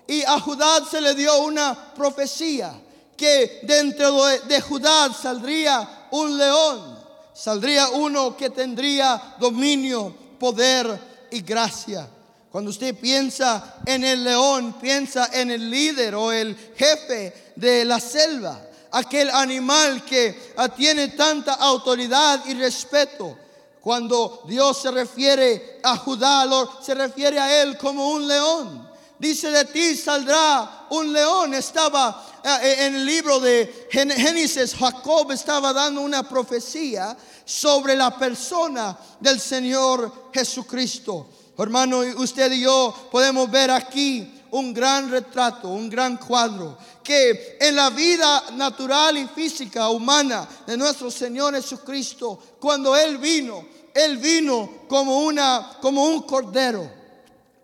Y 0.08 0.24
a 0.24 0.40
Judá 0.40 0.84
se 0.90 1.00
le 1.00 1.14
dio 1.14 1.44
una 1.44 1.94
profecía 1.94 2.74
que 3.16 3.60
dentro 3.62 4.26
de, 4.26 4.40
de 4.40 4.62
Judá 4.62 5.14
saldría 5.14 6.08
un 6.10 6.36
león, 6.40 6.98
saldría 7.36 7.90
uno 7.90 8.36
que 8.36 8.50
tendría 8.50 9.36
dominio, 9.40 10.12
poder 10.40 11.15
y 11.32 11.42
gracia. 11.42 12.08
Cuando 12.52 12.72
usted 12.72 12.96
piensa 12.96 13.82
en 13.86 14.04
el 14.04 14.24
león, 14.24 14.76
piensa 14.80 15.30
en 15.34 15.52
el 15.52 15.70
líder 15.70 16.16
o 16.16 16.32
el 16.32 16.56
jefe 16.78 17.52
de 17.56 17.84
la 17.84 18.00
selva, 18.00 18.62
aquel 18.92 19.30
animal 19.30 20.06
que 20.06 20.54
tiene 20.78 21.10
tanta 21.10 21.54
autoridad 21.56 22.46
y 22.46 22.54
respeto. 22.54 23.38
Cuando 23.82 24.44
Dios 24.48 24.82
se 24.82 24.90
refiere 24.90 25.80
a 25.84 25.98
Judá, 25.98 26.48
se 26.82 26.96
refiere 26.96 27.40
a 27.40 27.62
él 27.62 27.78
como 27.78 28.10
un 28.10 28.28
león. 28.28 28.90
Dice 29.20 29.50
de 29.50 29.66
ti 29.66 29.96
saldrá 29.96 30.88
un 30.90 31.12
león. 31.12 31.54
Estaba 31.54 32.26
eh, 32.44 32.86
en 32.86 32.96
el 32.96 33.06
libro 33.06 33.40
de 33.40 33.88
Génesis, 33.92 34.76
Jacob 34.76 35.32
estaba 35.32 35.74
dando 35.74 36.02
una 36.02 36.28
profecía 36.28 37.16
sobre 37.46 37.96
la 37.96 38.18
persona 38.18 38.98
del 39.20 39.40
Señor 39.40 40.30
Jesucristo. 40.34 41.28
Hermano, 41.58 42.00
usted 42.18 42.52
y 42.52 42.62
yo 42.62 42.94
podemos 43.12 43.50
ver 43.50 43.72
aquí 43.72 44.44
un 44.52 44.74
gran 44.74 45.10
retrato, 45.10 45.70
un 45.70 45.90
gran 45.90 46.18
cuadro, 46.18 46.78
que 47.04 47.58
en 47.60 47.76
la 47.76 47.90
vida 47.90 48.52
natural 48.54 49.18
y 49.18 49.28
física 49.28 49.90
humana 49.90 50.48
de 50.66 50.76
nuestro 50.76 51.12
Señor 51.12 51.54
Jesucristo, 51.54 52.40
cuando 52.60 52.96
Él 52.96 53.18
vino, 53.18 53.66
Él 53.94 54.18
vino 54.18 54.70
como, 54.88 55.20
una, 55.20 55.78
como 55.82 56.06
un 56.06 56.24
cordero, 56.24 56.90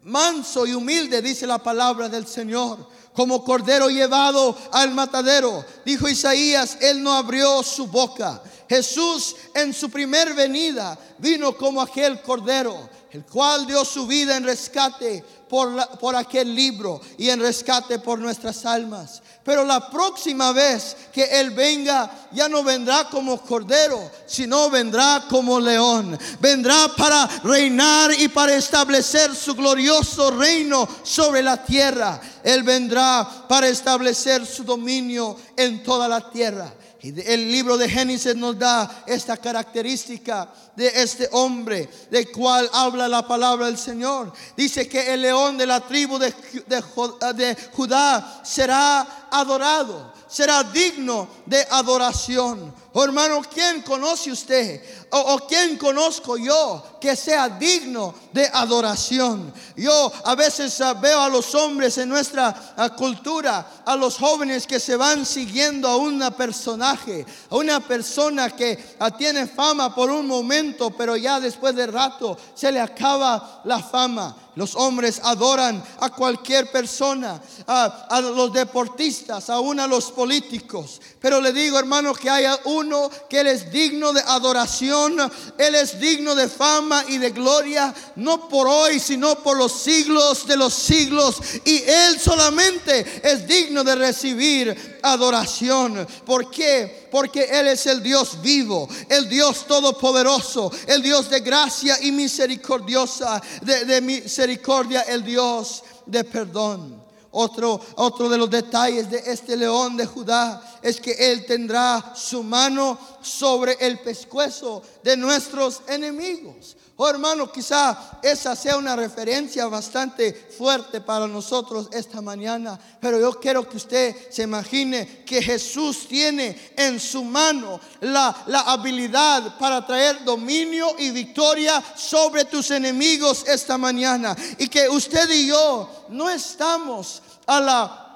manso 0.04 0.66
y 0.66 0.74
humilde, 0.74 1.22
dice 1.22 1.48
la 1.48 1.58
palabra 1.58 2.08
del 2.08 2.28
Señor 2.28 2.88
como 3.14 3.44
cordero 3.44 3.90
llevado 3.90 4.58
al 4.72 4.92
matadero. 4.94 5.66
Dijo 5.86 6.08
Isaías, 6.08 6.78
Él 6.82 7.04
no 7.04 7.14
abrió 7.14 7.64
su 7.64 7.88
boca. 7.88 8.42
Jesús 8.72 9.36
en 9.54 9.74
su 9.74 9.90
primer 9.90 10.34
venida 10.34 10.98
vino 11.18 11.58
como 11.58 11.82
aquel 11.82 12.22
cordero 12.22 12.90
el 13.12 13.25
cual 13.25 13.68
dio 13.68 13.84
su 13.84 14.08
vida 14.08 14.38
en 14.38 14.46
rescate 14.46 15.22
por, 15.50 16.00
por, 16.00 16.16
aquel 16.16 16.56
libro 16.56 17.01
y 17.18 17.30
en 17.30 17.42
rescate 17.42 18.00
por 18.00 18.18
nuestras 18.20 18.66
almas. 18.66 19.22
Pero 19.44 19.66
la 19.66 19.90
próxima 19.90 20.54
vez 20.54 20.96
que 21.12 21.24
Él 21.24 21.50
venga, 21.50 22.30
ya 22.32 22.48
no 22.48 22.63
vendrá 22.63 23.10
como 23.10 23.42
cordero, 23.42 24.10
sino 24.25 24.70
vendrá 24.70 25.25
como 25.30 25.60
león. 25.60 26.18
Vendrá 26.40 26.88
para 26.96 27.28
reinar 27.44 28.13
y 28.18 28.30
para 28.30 28.56
establecer 28.56 29.36
su 29.36 29.54
glorioso 29.56 30.32
reino 30.32 30.88
sobre 31.04 31.42
la 31.42 31.66
tierra. 31.66 32.22
Él 32.42 32.63
vendrá 32.63 33.46
para 33.50 33.68
establecer 33.68 34.46
su 34.46 34.63
dominio 34.63 35.36
en 35.58 35.84
toda 35.84 36.08
la 36.08 36.32
tierra. 36.32 36.74
El 37.03 37.51
libro 37.51 37.77
de 37.77 37.89
Génesis 37.89 38.36
nos 38.36 38.60
da 38.60 39.03
esta 39.08 39.36
característica 39.36 40.48
de 40.75 40.88
este 40.88 41.27
hombre, 41.31 41.89
del 42.12 42.31
cual 42.31 42.70
habla 42.72 43.08
la 43.08 43.27
palabra 43.27 43.65
del 43.65 43.77
Señor. 43.77 44.31
Dice 44.55 44.88
que 44.88 45.12
el 45.13 45.22
león 45.22 45.58
de 45.58 45.65
la 45.65 45.79
tribu 45.81 46.20
de, 46.20 46.31
de 46.67 47.58
Judá 47.74 48.41
será 48.43 49.27
adorado, 49.31 50.13
será 50.32 50.64
digno 50.64 51.28
de 51.46 51.68
adoración. 51.70 52.74
Oh, 52.94 53.04
hermano, 53.04 53.42
¿quién 53.54 53.82
conoce 53.82 54.32
usted? 54.32 54.82
O, 55.12 55.40
quién 55.48 55.78
conozco 55.78 56.38
yo 56.38 56.98
que 57.00 57.16
sea 57.16 57.50
digno 57.50 58.14
de 58.34 58.50
adoración. 58.54 59.54
Yo 59.76 60.12
a 60.26 60.36
veces 60.36 60.80
ah, 60.82 60.94
veo 60.94 61.20
a 61.22 61.30
los 61.30 61.54
hombres 61.56 61.98
en 61.98 62.10
nuestra 62.10 62.74
ah, 62.78 62.90
cultura, 62.90 63.84
a 63.86 63.96
los 63.96 64.18
jóvenes 64.18 64.68
que 64.68 64.80
se 64.80 64.96
van 64.96 65.26
siguiendo 65.26 65.88
a 65.88 65.98
una 65.98 66.32
personaje, 66.32 67.26
a 67.50 67.56
una 67.56 67.80
persona 67.80 68.50
que 68.50 68.96
ah, 69.00 69.12
tiene 69.12 69.48
fama 69.48 69.94
por 69.94 70.10
un 70.12 70.28
momento, 70.28 70.92
pero 70.92 71.16
ya 71.16 71.40
después 71.40 71.76
de 71.76 71.88
rato 71.88 72.38
se 72.54 72.72
le 72.72 72.80
acaba 72.80 73.62
la 73.66 73.80
fama. 73.80 74.36
Los 74.55 74.75
hombres 74.75 75.22
adoran 75.24 75.81
a 76.01 76.10
cualquier 76.10 76.70
persona, 76.72 77.41
a, 77.67 78.20
los 78.22 78.51
deportistas, 78.51 79.50
aún 79.50 79.79
a 79.79 79.88
los 79.88 80.12
políticos. 80.12 81.00
Pero 81.22 81.39
le 81.39 81.53
digo, 81.53 81.79
hermano, 81.79 82.13
que 82.13 82.29
haya 82.29 82.60
uno 82.65 83.10
que 83.29 83.39
Él 83.39 83.48
es 83.48 83.72
digno 83.72 84.12
de 84.12 84.20
adoración, 84.20 85.17
Él 85.58 85.75
es 85.75 86.01
digno 86.01 86.36
de 86.36 86.50
fama 86.50 87.05
y 87.08 87.17
de 87.17 87.29
gloria, 87.29 87.93
no 88.17 88.50
por 88.50 88.67
hoy, 88.67 89.00
sino 89.00 89.36
por 89.36 89.55
los 89.55 89.72
siglos 89.72 90.46
de 90.46 90.58
los 90.58 90.74
siglos. 90.74 91.38
Y 91.63 91.84
Él 91.84 92.20
solamente 92.20 93.22
es 93.24 93.48
digno 93.48 93.86
de 93.86 93.96
recibir 93.96 94.91
adoración. 95.01 96.08
¿Por 96.25 96.50
qué? 96.50 97.08
Porque 97.12 97.43
Él 97.43 97.67
es 97.67 97.86
el 97.88 98.01
Dios 98.01 98.41
vivo, 98.41 98.88
el 99.10 99.27
Dios 99.29 99.65
todopoderoso, 99.67 100.72
el 100.88 101.01
Dios 101.01 101.29
de 101.29 101.39
gracia 101.41 101.98
y 102.01 102.12
misericordiosa, 102.12 103.41
de, 103.62 104.01
misericordia, 104.01 105.01
el 105.01 105.24
Dios 105.24 105.84
de 106.05 106.24
perdón. 106.24 107.01
Otro, 107.34 107.79
otro 107.96 108.27
de 108.27 108.38
los 108.38 108.50
detalles 108.50 109.10
de 109.10 109.24
este 109.25 109.55
león 109.55 109.96
de 109.96 110.05
Judá 110.05 110.62
es 110.81 111.00
que 111.00 111.13
él 111.13 111.46
tendrá 111.46 112.13
su 112.13 112.43
mano 112.43 112.98
sobre 113.22 113.77
el 113.79 114.00
pescuezo 114.00 114.84
de 115.01 115.15
nuestros 115.15 115.81
enemigos. 115.88 116.75
Oh 117.03 117.10
hermano, 117.10 117.51
quizá 117.51 118.20
esa 118.22 118.55
sea 118.55 118.77
una 118.77 118.96
referencia 118.96 119.65
bastante 119.65 120.31
fuerte 120.55 121.01
para 121.01 121.27
nosotros 121.27 121.89
esta 121.91 122.22
mañana, 122.22 122.79
pero 123.00 123.20
yo 123.20 123.39
quiero 123.39 123.67
que 123.67 123.77
usted 123.77 124.15
se 124.29 124.43
imagine 124.43 125.24
que 125.25 125.41
Jesús 125.41 126.08
tiene 126.08 126.74
en 126.77 127.00
su 127.00 127.24
mano 127.24 127.79
la, 128.01 128.43
la 128.46 128.60
habilidad 128.72 129.58
para 129.58 129.84
traer 129.84 130.24
dominio 130.24 130.93
y 131.00 131.10
victoria 131.10 131.84
sobre 131.96 132.46
tus 132.46 132.70
enemigos 132.70 133.46
esta 133.48 133.79
mañana. 133.79 134.38
Y 134.60 134.67
que 134.67 134.88
usted 134.88 135.27
y 135.31 135.48
yo 135.48 136.05
no 136.10 136.29
estamos 136.29 137.24
a 137.48 137.60
la 137.60 138.11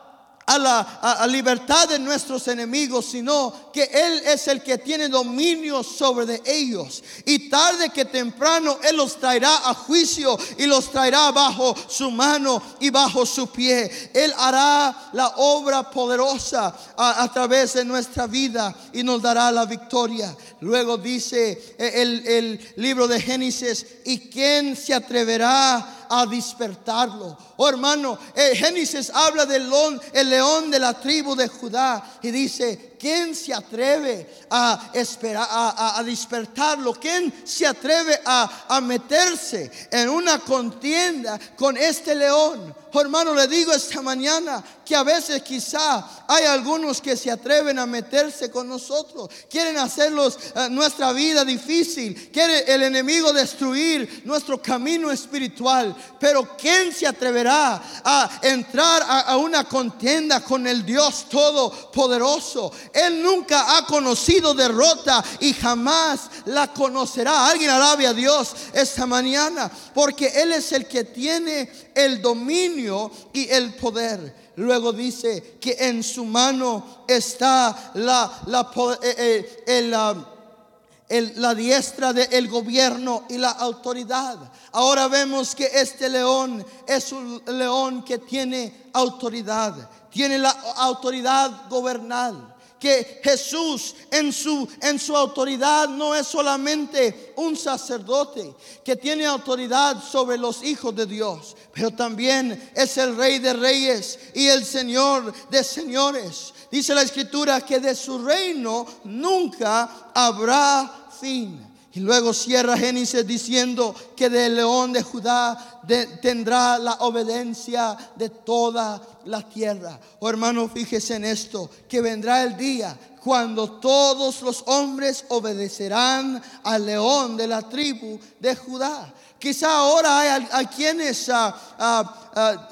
a 0.45 0.59
la 0.59 1.27
libertad 1.27 1.89
de 1.89 1.99
nuestros 1.99 2.47
enemigos, 2.47 3.05
sino 3.05 3.71
que 3.73 3.83
Él 3.83 4.21
es 4.25 4.47
el 4.47 4.61
que 4.61 4.77
tiene 4.77 5.09
dominio 5.09 5.83
sobre 5.83 6.25
de 6.25 6.41
ellos. 6.45 7.03
Y 7.25 7.49
tarde 7.49 7.89
que 7.89 8.05
temprano 8.05 8.77
Él 8.83 8.95
los 8.95 9.19
traerá 9.19 9.69
a 9.69 9.73
juicio 9.73 10.37
y 10.57 10.65
los 10.65 10.91
traerá 10.91 11.31
bajo 11.31 11.75
su 11.87 12.11
mano 12.11 12.61
y 12.79 12.89
bajo 12.89 13.25
su 13.25 13.47
pie. 13.47 14.11
Él 14.13 14.33
hará 14.37 15.09
la 15.13 15.29
obra 15.37 15.89
poderosa 15.89 16.75
a, 16.95 17.31
través 17.33 17.73
de 17.73 17.85
nuestra 17.85 18.27
vida 18.27 18.73
y 18.93 19.03
nos 19.03 19.21
dará 19.21 19.51
la 19.51 19.65
victoria. 19.65 20.35
Luego 20.61 20.97
dice 20.97 21.75
el, 21.77 22.25
el 22.27 22.73
libro 22.77 23.07
de 23.07 23.19
Génesis, 23.19 23.85
¿y 24.05 24.19
quién 24.29 24.75
se 24.75 24.93
atreverá? 24.93 25.94
A 26.09 26.25
despertarlo. 26.25 27.37
Oh 27.57 27.67
hermano, 27.67 28.17
eh, 28.35 28.55
Génesis 28.55 29.09
habla 29.13 29.45
del 29.45 29.69
el 30.13 30.29
león 30.29 30.71
de 30.71 30.79
la 30.79 30.93
tribu 30.93 31.35
de 31.35 31.47
Judá 31.47 32.03
y 32.21 32.31
dice, 32.31 32.94
¿quién 33.05 33.35
se 33.35 33.53
atreve 33.53 34.27
a, 34.49 34.89
esperar, 34.91 35.47
a, 35.47 36.01
despertarlo? 36.03 36.95
¿Quién 36.95 37.31
se 37.43 37.67
atreve 37.67 38.19
a, 38.25 38.65
a 38.67 38.81
meterse 38.81 39.69
en 39.91 40.09
una 40.09 40.39
contienda 40.39 41.39
con 41.55 41.77
este 41.77 42.15
león? 42.15 42.73
Hermano, 43.01 43.33
le 43.33 43.47
digo 43.47 43.73
esta 43.73 44.01
mañana 44.01 44.63
que 44.85 44.95
a 44.95 45.03
veces 45.03 45.41
quizá 45.41 46.25
hay 46.27 46.45
algunos 46.45 47.01
que 47.01 47.17
se 47.17 47.31
atreven 47.31 47.79
a 47.79 47.85
meterse 47.85 48.49
con 48.49 48.67
nosotros, 48.67 49.29
quieren 49.49 49.77
hacerlos 49.77 50.37
eh, 50.55 50.67
nuestra 50.69 51.11
vida 51.11 51.43
difícil, 51.43 52.29
quiere 52.31 52.71
el 52.73 52.83
enemigo 52.83 53.33
destruir 53.33 54.21
nuestro 54.25 54.61
camino 54.61 55.11
espiritual, 55.11 55.95
pero 56.19 56.55
¿quién 56.55 56.93
se 56.93 57.07
atreverá 57.07 57.81
a 58.03 58.39
entrar 58.43 59.03
a, 59.03 59.21
a 59.21 59.37
una 59.37 59.65
contienda 59.65 60.41
con 60.41 60.65
el 60.67 60.85
Dios 60.85 61.27
Todopoderoso? 61.29 62.71
Él 62.95 63.21
nunca 63.21 63.75
ha 63.75 63.85
conocido 63.85 64.53
derrota 64.53 65.21
y 65.41 65.51
jamás 65.51 66.29
la 66.45 66.71
conocerá. 66.71 67.49
Alguien 67.49 67.69
alabe 67.69 68.07
a 68.07 68.13
Dios 68.13 68.55
esta 68.73 69.05
mañana, 69.05 69.69
porque 69.93 70.27
Él 70.27 70.53
es 70.53 70.71
el 70.71 70.87
que 70.87 71.03
tiene 71.03 71.69
el 71.93 72.21
dominio 72.21 73.11
y 73.33 73.49
el 73.49 73.73
poder. 73.73 74.53
Luego 74.55 74.93
dice 74.93 75.57
que 75.59 75.75
en 75.77 76.03
su 76.03 76.23
mano 76.23 77.03
está 77.05 77.91
la, 77.95 78.31
la, 78.45 78.71
eh, 79.03 79.63
eh, 79.67 81.33
la 81.35 81.53
diestra 81.53 82.13
del 82.13 82.47
gobierno 82.47 83.25
y 83.27 83.37
la 83.37 83.49
autoridad. 83.49 84.37
Ahora 84.71 85.09
vemos 85.09 85.53
que 85.53 85.69
este 85.73 86.07
león 86.07 86.65
es 86.87 87.11
un 87.11 87.41
león 87.45 88.05
que 88.05 88.19
tiene 88.19 88.89
autoridad, 88.93 89.89
tiene 90.09 90.37
la 90.37 90.51
autoridad 90.77 91.67
gobernal 91.69 92.54
que 92.85 93.19
Jesús 93.23 93.95
en 94.11 94.31
su, 94.31 94.67
en 94.79 94.99
su 94.99 95.17
autoridad 95.17 95.89
no 95.89 96.13
es 96.13 96.27
solamente 96.27 97.33
un 97.37 97.57
sacerdote 97.57 98.53
que 98.83 98.95
tiene 98.95 99.25
autoridad 99.25 100.03
sobre 100.03 100.37
los 100.37 100.63
hijos 100.63 100.95
de 100.95 101.07
Dios, 101.07 101.57
pero 101.73 101.89
también 101.89 102.71
es 102.75 102.95
el 102.97 103.17
rey 103.17 103.39
de 103.39 103.53
reyes 103.53 104.19
y 104.35 104.45
el 104.45 104.63
señor 104.63 105.33
de 105.49 105.63
señores. 105.63 106.53
Dice 106.69 106.93
la 106.93 107.01
escritura 107.01 107.61
que 107.61 107.79
de 107.79 107.95
su 107.95 108.23
reino 108.23 108.85
nunca 109.05 110.11
habrá 110.13 111.07
fin. 111.19 111.74
Y 111.95 112.01
luego 112.01 112.33
cierra 112.33 112.77
Génesis 112.77 113.25
diciendo 113.25 113.95
que 114.17 114.29
del 114.29 114.57
león 114.57 114.91
de 114.91 115.01
Judá 115.01 115.79
tendrá 116.21 116.77
la 116.77 116.95
obediencia 116.95 117.95
de 118.17 118.27
toda 118.27 119.01
la 119.23 119.41
tierra. 119.41 119.97
Oh 120.19 120.27
hermano, 120.29 120.67
fíjese 120.67 121.15
en 121.15 121.23
esto, 121.23 121.69
que 121.87 122.01
vendrá 122.01 122.43
el 122.43 122.57
día 122.57 122.97
cuando 123.23 123.79
todos 123.79 124.41
los 124.41 124.63
hombres 124.67 125.23
obedecerán 125.29 126.43
al 126.65 126.85
león 126.85 127.37
de 127.37 127.47
la 127.47 127.61
tribu 127.61 128.19
de 128.41 128.57
Judá. 128.57 129.13
Quizá 129.39 129.71
ahora 129.77 130.19
hay, 130.51 130.65
quienes 130.65 131.29
ah, 131.29 131.55
ah, 131.79 132.29
ah, 132.35 132.69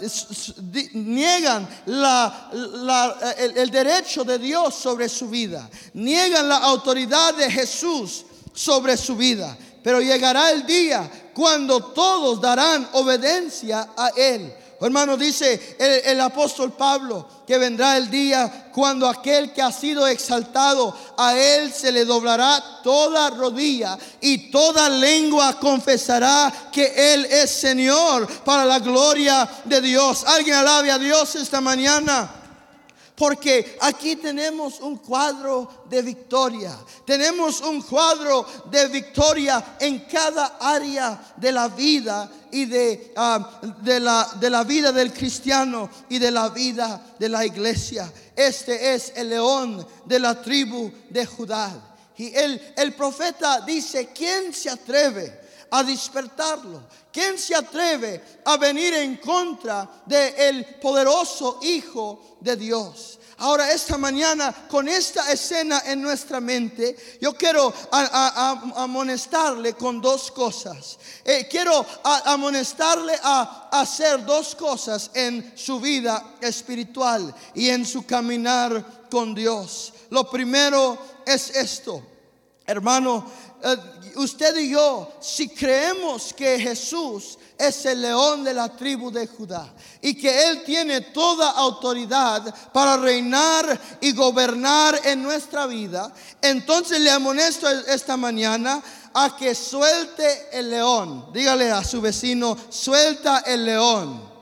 niegan 0.95 1.65
el 3.37 3.71
derecho 3.71 4.25
de 4.25 4.37
Dios 4.37 4.75
sobre 4.75 5.07
su 5.07 5.29
vida, 5.29 5.69
niegan 5.93 6.49
la 6.49 6.57
autoridad 6.57 7.33
de 7.35 7.49
Jesús 7.49 8.25
sobre 8.53 8.95
su 8.97 9.15
vida. 9.15 9.57
Pero 9.83 10.01
llegará 10.01 10.51
el 10.51 10.65
día 10.65 11.09
cuando 11.33 11.83
todos 11.85 12.39
darán 12.39 12.87
obediencia 12.93 13.89
a 13.97 14.09
Él. 14.15 14.53
Hermano, 14.83 15.15
dice 15.15 15.77
el, 16.05 16.19
apóstol 16.19 16.73
Pablo 16.73 17.25
que 17.47 17.57
vendrá 17.57 17.95
el 17.95 18.09
día 18.09 18.69
cuando 18.73 19.07
aquel 19.07 19.53
que 19.53 19.61
ha 19.61 19.71
sido 19.71 20.05
exaltado, 20.05 20.93
a 21.17 21.37
él 21.37 21.71
se 21.71 21.89
le 21.89 22.03
doblará 22.03 22.81
toda 22.83 23.29
rodilla 23.29 23.97
y 24.19 24.51
toda 24.51 24.89
lengua 24.89 25.57
confesará 25.57 26.51
que 26.69 27.13
Él 27.13 27.25
es 27.31 27.49
Señor 27.49 28.27
para 28.43 28.65
la 28.65 28.79
gloria 28.79 29.49
de 29.63 29.79
Dios. 29.79 30.25
Alguien 30.27 30.57
alabe 30.57 30.91
a 30.91 30.99
Dios 30.99 31.33
esta 31.35 31.61
mañana. 31.61 32.42
Porque 33.15 33.77
aquí 33.81 34.15
tenemos 34.15 34.79
un 34.79 34.97
cuadro 34.97 35.85
de 35.87 36.01
victoria. 36.01 36.75
Tenemos 37.05 37.61
un 37.61 37.81
cuadro 37.83 38.45
de 38.71 38.87
victoria 38.87 39.75
en 39.79 39.99
cada 39.99 40.57
área 40.59 41.33
de 41.37 41.51
la 41.51 41.67
vida 41.67 42.29
y 42.51 42.65
de, 42.65 43.13
ah, 43.15 43.61
de, 43.81 43.99
la, 43.99 44.31
de 44.39 44.49
la 44.49 44.63
vida 44.63 44.91
del 44.91 45.13
cristiano 45.13 45.89
y 46.09 46.17
de 46.17 46.31
la 46.31 46.49
vida 46.49 47.13
de 47.19 47.29
la 47.29 47.45
iglesia. 47.45 48.11
Este 48.35 48.95
es 48.95 49.13
el 49.15 49.29
león 49.29 49.85
de 50.05 50.19
la 50.19 50.41
tribu 50.41 50.91
de 51.09 51.25
Judá. 51.25 51.95
Y 52.17 52.33
el, 52.35 52.73
el 52.75 52.93
profeta 52.93 53.61
dice, 53.61 54.09
¿quién 54.13 54.53
se 54.53 54.71
atreve 54.71 55.42
a 55.73 55.83
despertarlo? 55.83 56.83
¿Quién 57.11 57.37
se 57.37 57.55
atreve 57.55 58.41
a 58.45 58.57
venir 58.57 58.93
en 58.93 59.17
contra 59.17 59.89
del 60.05 60.33
el 60.37 60.65
poderoso 60.75 61.59
Hijo 61.63 62.37
de 62.39 62.55
Dios? 62.55 63.19
Ahora, 63.37 63.71
esta 63.71 63.97
mañana, 63.97 64.53
con 64.69 64.87
esta 64.87 65.31
escena 65.31 65.81
en 65.85 66.01
nuestra 66.01 66.39
mente, 66.39 66.95
yo 67.19 67.33
quiero 67.33 67.73
amonestarle 67.91 69.73
con 69.73 69.99
dos 69.99 70.29
cosas. 70.31 70.99
Eh, 71.25 71.47
quiero 71.49 71.85
amonestarle 72.03 73.13
a 73.23 73.69
hacer 73.71 74.23
dos 74.23 74.53
cosas 74.55 75.09
en 75.15 75.53
su 75.55 75.79
vida 75.79 76.35
espiritual 76.39 77.33
y 77.55 77.69
en 77.69 77.85
su 77.85 78.05
caminar 78.05 79.09
con 79.09 79.33
Dios. 79.33 79.93
Lo 80.11 80.29
primero 80.29 80.97
es 81.25 81.49
esto, 81.49 82.03
hermano, 82.65 83.25
eh, 83.63 83.77
usted 84.15 84.55
y 84.57 84.71
yo, 84.71 85.13
si 85.21 85.49
creemos 85.49 86.33
que 86.33 86.59
Jesús 86.59 87.37
es 87.57 87.85
el 87.85 88.01
león 88.01 88.43
de 88.43 88.53
la 88.53 88.75
tribu 88.75 89.11
de 89.11 89.27
Judá 89.27 89.73
y 90.01 90.15
que 90.15 90.49
Él 90.49 90.63
tiene 90.63 91.01
toda 91.01 91.51
autoridad 91.51 92.53
para 92.73 92.97
reinar 92.97 93.79
y 94.01 94.11
gobernar 94.11 94.99
en 95.05 95.23
nuestra 95.23 95.65
vida, 95.65 96.11
entonces 96.41 96.99
le 96.99 97.11
amonesto 97.11 97.69
esta 97.69 98.17
mañana 98.17 98.83
a 99.13 99.35
que 99.37 99.55
suelte 99.55 100.49
el 100.51 100.69
león. 100.69 101.31
Dígale 101.31 101.71
a 101.71 101.83
su 101.83 102.01
vecino, 102.01 102.57
suelta 102.69 103.43
el 103.45 103.65
león. 103.65 104.33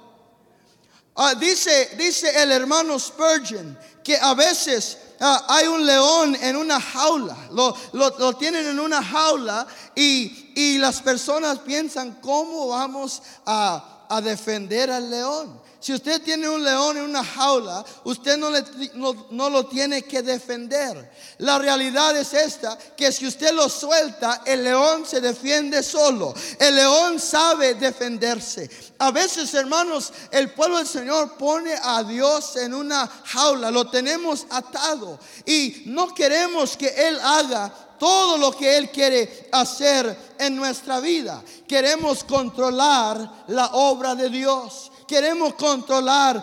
Ah, 1.15 1.35
dice, 1.35 1.91
dice 1.97 2.41
el 2.41 2.51
hermano 2.51 2.97
Spurgeon 2.97 3.77
que 4.03 4.17
a 4.17 4.33
veces 4.33 4.97
Ah, 5.23 5.45
hay 5.49 5.67
un 5.67 5.85
león 5.85 6.35
en 6.41 6.55
una 6.55 6.81
jaula, 6.81 7.37
lo, 7.51 7.75
lo, 7.93 8.33
tienen 8.33 8.65
en 8.65 8.79
una 8.79 9.03
jaula 9.03 9.67
y, 9.93 10.51
y, 10.55 10.79
las 10.79 10.99
personas 10.99 11.59
piensan, 11.59 12.17
¿cómo 12.21 12.69
vamos 12.69 13.21
a, 13.45 14.07
a 14.09 14.19
defender 14.19 14.89
al 14.89 15.11
león? 15.11 15.61
Si 15.81 15.91
usted 15.91 16.21
tiene 16.21 16.47
un 16.47 16.63
león 16.63 16.97
en 16.97 17.03
una 17.05 17.23
jaula, 17.23 17.83
usted 18.03 18.37
no, 18.37 18.51
le, 18.51 18.63
lo 18.93 19.65
tiene 19.65 20.03
que 20.03 20.21
defender. 20.21 21.11
La 21.39 21.57
realidad 21.57 22.15
es 22.15 22.35
esta, 22.35 22.77
que 22.95 23.11
si 23.11 23.25
usted 23.25 23.51
lo 23.51 23.67
suelta, 23.67 24.43
el 24.45 24.63
león 24.63 25.07
se 25.07 25.19
defiende 25.19 25.81
solo. 25.81 26.35
El 26.59 26.75
león 26.75 27.19
sabe 27.19 27.73
defenderse. 27.73 28.69
A 28.99 29.09
veces, 29.09 29.51
hermanos, 29.55 30.13
el 30.29 30.51
pueblo 30.51 30.77
del 30.77 30.87
Señor 30.87 31.35
pone 31.35 31.73
a 31.81 32.03
Dios 32.03 32.57
en 32.57 32.75
una 32.75 33.07
jaula, 33.07 33.71
lo 33.71 33.89
tenemos 33.89 34.45
atado 34.51 35.17
y 35.47 35.81
no 35.87 36.13
queremos 36.13 36.77
que 36.77 36.89
Él 36.89 37.19
haga 37.19 37.73
todo 37.97 38.37
lo 38.37 38.51
que 38.55 38.77
Él 38.77 38.91
quiere 38.91 39.49
hacer 39.51 40.35
en 40.37 40.55
nuestra 40.55 40.99
vida. 40.99 41.43
Queremos 41.67 42.23
controlar 42.23 43.45
la 43.47 43.67
obra 43.73 44.13
de 44.13 44.29
Dios 44.29 44.91
queremos 45.11 45.55
controlar 45.55 46.41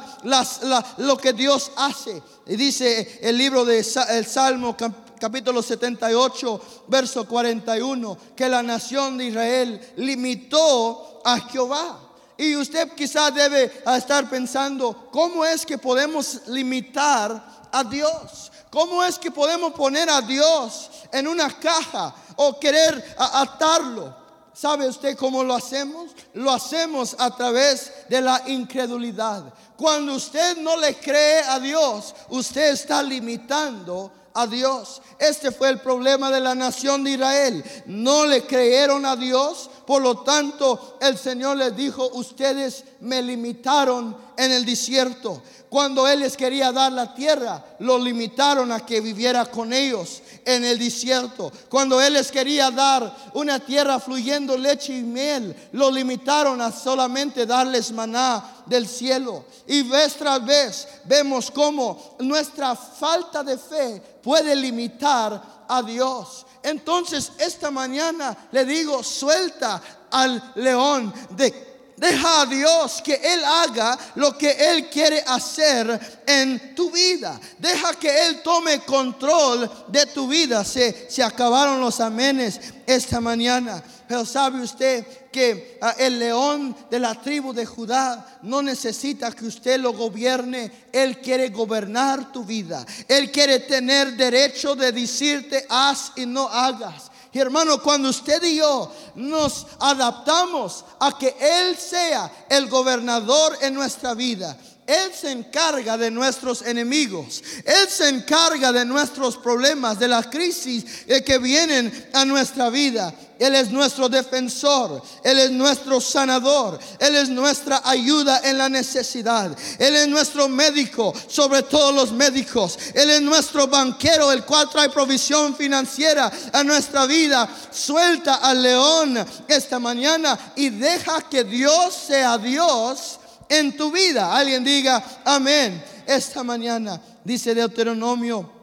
lo 0.98 1.16
que 1.16 1.32
Dios 1.32 1.72
hace. 1.74 2.22
Y 2.46 2.54
dice 2.54 3.18
el 3.22 3.38
libro 3.38 3.64
de 3.64 3.82
Salmo 3.82 4.76
capítulo 5.18 5.62
78, 5.62 6.60
verso 6.86 7.26
41, 7.26 8.18
que 8.36 8.46
la 8.46 8.62
nación 8.62 9.16
de 9.16 9.24
Israel 9.24 9.92
limitó 9.96 11.22
a 11.24 11.40
Jehová. 11.48 11.98
Y 12.36 12.56
usted 12.56 12.92
quizás 12.92 13.34
debe 13.34 13.72
estar 13.96 14.28
pensando, 14.28 15.08
¿cómo 15.10 15.46
es 15.46 15.64
que 15.64 15.78
podemos 15.78 16.42
limitar 16.48 17.68
a 17.72 17.84
Dios? 17.84 18.52
¿Cómo 18.68 19.02
es 19.02 19.18
que 19.18 19.30
podemos 19.30 19.72
poner 19.72 20.10
a 20.10 20.20
Dios 20.20 20.90
en 21.10 21.26
una 21.26 21.48
caja 21.58 22.14
o 22.36 22.60
querer 22.60 23.16
atarlo? 23.16 24.27
¿Sabe 24.60 24.88
usted 24.88 25.16
cómo 25.16 25.44
lo 25.44 25.54
hacemos? 25.54 26.10
Lo 26.34 26.50
hacemos 26.50 27.14
a 27.20 27.30
través 27.30 27.92
de 28.08 28.20
la 28.20 28.42
incredulidad. 28.48 29.54
Cuando 29.76 30.14
usted 30.14 30.56
no 30.56 30.76
le 30.76 30.96
cree 30.96 31.42
a 31.42 31.60
Dios, 31.60 32.12
usted 32.30 32.72
está 32.72 33.00
limitando 33.00 34.10
a 34.34 34.48
Dios. 34.48 35.00
Este 35.16 35.52
fue 35.52 35.68
el 35.68 35.78
problema 35.78 36.28
de 36.32 36.40
la 36.40 36.56
nación 36.56 37.04
de 37.04 37.12
Israel. 37.12 37.64
No 37.86 38.26
le 38.26 38.46
creyeron 38.46 39.06
a 39.06 39.14
Dios, 39.14 39.70
Por 39.86 40.02
lo 40.02 40.18
tanto, 40.18 40.98
el 41.00 41.16
Señor 41.16 41.56
les 41.56 41.74
dijo, 41.74 42.10
ustedes 42.12 42.84
me 43.00 43.22
limitaron 43.22 44.14
en 44.36 44.52
el 44.52 44.66
desierto. 44.66 45.40
Cuando 45.70 46.06
Él 46.06 46.20
les 46.20 46.36
quería 46.36 46.72
dar 46.72 46.92
la 46.92 47.14
tierra, 47.14 47.64
lo 47.78 47.98
limitaron 47.98 48.70
a 48.72 48.84
que 48.84 49.00
viviera 49.00 49.46
con 49.46 49.72
ellos 49.72 50.20
en 50.48 50.64
el 50.64 50.78
desierto. 50.78 51.52
Cuando 51.68 52.00
Él 52.00 52.14
les 52.14 52.32
quería 52.32 52.70
dar 52.70 53.14
una 53.34 53.60
tierra 53.60 54.00
fluyendo 54.00 54.56
leche 54.56 54.96
y 54.96 55.02
miel, 55.02 55.54
lo 55.72 55.90
limitaron 55.90 56.62
a 56.62 56.72
solamente 56.72 57.44
darles 57.44 57.92
maná 57.92 58.62
del 58.64 58.88
cielo. 58.88 59.44
Y 59.66 59.82
vez 59.82 60.16
vez 60.46 60.88
vemos 61.04 61.50
cómo 61.50 62.16
nuestra 62.20 62.74
falta 62.74 63.44
de 63.44 63.58
fe 63.58 64.02
puede 64.22 64.56
limitar 64.56 65.66
a 65.68 65.82
Dios. 65.82 66.46
Entonces 66.62 67.30
esta 67.36 67.70
mañana 67.70 68.48
le 68.50 68.64
digo, 68.64 69.04
suelta 69.04 69.82
al 70.10 70.52
león 70.54 71.12
de 71.36 71.67
Deja 71.98 72.42
a 72.42 72.46
Dios 72.46 73.02
que 73.02 73.14
Él 73.14 73.44
haga 73.44 73.98
lo 74.14 74.38
que 74.38 74.50
Él 74.50 74.88
quiere 74.88 75.20
hacer 75.26 76.22
en 76.26 76.74
tu 76.74 76.92
vida. 76.92 77.40
Deja 77.58 77.94
que 77.94 78.26
Él 78.26 78.40
tome 78.42 78.80
control 78.80 79.68
de 79.88 80.06
tu 80.06 80.28
vida. 80.28 80.64
Se, 80.64 81.10
se 81.10 81.22
acabaron 81.24 81.80
los 81.80 81.98
amenes 82.00 82.60
esta 82.86 83.20
mañana. 83.20 83.82
Pero 84.06 84.24
sabe 84.24 84.62
usted 84.62 85.04
que 85.30 85.76
ah, 85.82 85.94
el 85.98 86.18
león 86.18 86.74
de 86.88 86.98
la 87.00 87.14
tribu 87.14 87.52
de 87.52 87.66
Judá 87.66 88.38
no 88.42 88.62
necesita 88.62 89.32
que 89.32 89.46
usted 89.46 89.80
lo 89.80 89.92
gobierne. 89.92 90.70
Él 90.92 91.18
quiere 91.18 91.48
gobernar 91.48 92.32
tu 92.32 92.44
vida. 92.44 92.86
Él 93.08 93.30
quiere 93.32 93.58
tener 93.58 94.16
derecho 94.16 94.76
de 94.76 94.92
decirte 94.92 95.66
haz 95.68 96.12
y 96.14 96.26
no 96.26 96.48
hagas. 96.48 97.10
Hermano, 97.38 97.82
cuando 97.82 98.08
usted 98.08 98.42
y 98.42 98.56
yo 98.56 98.92
nos 99.14 99.66
adaptamos 99.80 100.84
a 100.98 101.16
que 101.16 101.36
Él 101.40 101.76
sea 101.76 102.46
el 102.48 102.68
gobernador 102.68 103.56
en 103.60 103.74
nuestra 103.74 104.14
vida, 104.14 104.56
él 104.88 105.12
se 105.12 105.30
encarga 105.30 105.98
de 105.98 106.10
nuestros 106.10 106.62
enemigos. 106.62 107.42
Él 107.62 107.88
se 107.90 108.08
encarga 108.08 108.72
de 108.72 108.86
nuestros 108.86 109.36
problemas, 109.36 109.98
de 109.98 110.08
las 110.08 110.28
crisis 110.28 110.82
que 111.26 111.38
vienen 111.38 112.08
a 112.14 112.24
nuestra 112.24 112.70
vida. 112.70 113.12
Él 113.38 113.54
es 113.54 113.70
nuestro 113.70 114.08
defensor, 114.08 115.02
Él 115.22 115.38
es 115.38 115.50
nuestro 115.50 116.00
sanador, 116.00 116.78
Él 116.98 117.16
es 117.16 117.28
nuestra 117.28 117.82
ayuda 117.84 118.40
en 118.42 118.56
la 118.56 118.70
necesidad, 118.70 119.56
Él 119.78 119.94
es 119.94 120.08
nuestro 120.08 120.48
médico 120.48 121.14
sobre 121.28 121.62
todos 121.62 121.94
los 121.94 122.10
médicos, 122.10 122.78
Él 122.94 123.10
es 123.10 123.20
nuestro 123.20 123.68
banquero, 123.68 124.32
el 124.32 124.44
cual 124.44 124.70
trae 124.70 124.88
provisión 124.88 125.54
financiera 125.54 126.32
a 126.50 126.64
nuestra 126.64 127.04
vida. 127.04 127.46
Suelta 127.70 128.36
al 128.36 128.62
león 128.62 129.24
esta 129.46 129.78
mañana 129.78 130.52
y 130.56 130.70
deja 130.70 131.20
que 131.28 131.44
Dios 131.44 131.94
sea 131.94 132.38
Dios 132.38 133.18
en 133.48 133.76
tu 133.76 133.90
vida. 133.90 134.36
Alguien 134.36 134.64
diga 134.64 135.22
amén. 135.24 135.82
Esta 136.06 136.42
mañana 136.42 137.00
dice 137.24 137.54
Deuteronomio 137.54 138.58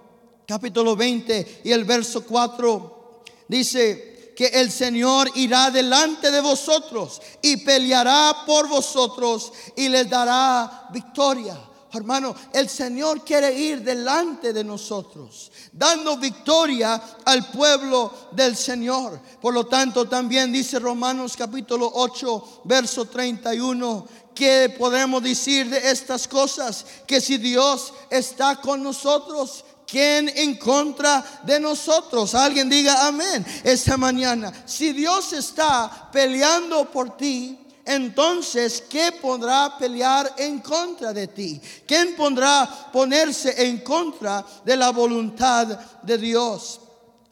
capítulo 0.48 0.96
20 0.96 1.62
y 1.64 1.72
el 1.72 1.86
verso 1.86 2.24
4 2.26 3.24
dice 3.48 4.34
que 4.36 4.48
el 4.48 4.72
Señor 4.72 5.32
irá 5.36 5.72
delante 5.72 6.30
de 6.30 6.42
vosotros 6.42 7.22
y 7.42 7.58
peleará 7.58 8.44
por 8.46 8.68
vosotros 8.68 9.52
y 9.76 9.88
les 9.90 10.10
dará 10.10 10.88
victoria. 10.92 11.58
Hermano, 11.94 12.36
el 12.52 12.68
Señor 12.68 13.24
quiere 13.24 13.54
ir 13.58 13.82
delante 13.82 14.52
de 14.52 14.66
nosotros, 14.66 15.50
dando 15.72 16.18
victoria 16.18 17.02
al 17.24 17.50
pueblo 17.52 18.12
del 18.34 18.58
Señor. 18.58 19.22
Por 19.40 19.54
lo 19.54 19.66
tanto, 19.66 20.06
también 20.06 20.52
dice 20.52 20.78
Romanos 20.78 21.38
capítulo 21.38 21.90
8, 21.94 22.64
verso 22.66 23.06
31, 23.06 24.08
¿Qué 24.36 24.76
podemos 24.78 25.24
decir 25.24 25.70
de 25.70 25.90
estas 25.90 26.28
cosas? 26.28 26.86
Que 27.08 27.22
si 27.22 27.38
Dios 27.38 27.94
está 28.10 28.58
con 28.58 28.84
nosotros, 28.84 29.64
¿quién 29.88 30.30
en 30.36 30.58
contra 30.58 31.24
de 31.44 31.58
nosotros? 31.58 32.36
Alguien 32.36 32.70
diga 32.70 33.08
amén 33.08 33.46
esta 33.64 33.96
mañana. 33.96 34.52
Si 34.66 34.92
Dios 34.92 35.32
está 35.32 36.10
peleando 36.12 36.92
por 36.92 37.16
ti, 37.16 37.58
entonces, 37.86 38.84
¿qué 38.90 39.14
podrá 39.14 39.78
pelear 39.78 40.34
en 40.38 40.60
contra 40.60 41.14
de 41.14 41.28
ti? 41.28 41.62
¿Quién 41.88 42.16
podrá 42.16 42.90
ponerse 42.92 43.66
en 43.66 43.78
contra 43.78 44.46
de 44.66 44.76
la 44.76 44.90
voluntad 44.90 45.68
de 46.02 46.18
Dios? 46.18 46.82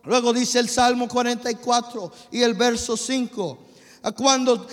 Luego 0.03 0.31
dice 0.31 0.59
el 0.59 0.69
Salmo 0.69 1.09
44 1.09 2.11
y 2.31 2.43
el 2.43 2.53
verso 2.53 2.95
5 2.95 3.72
cuando 4.11 4.67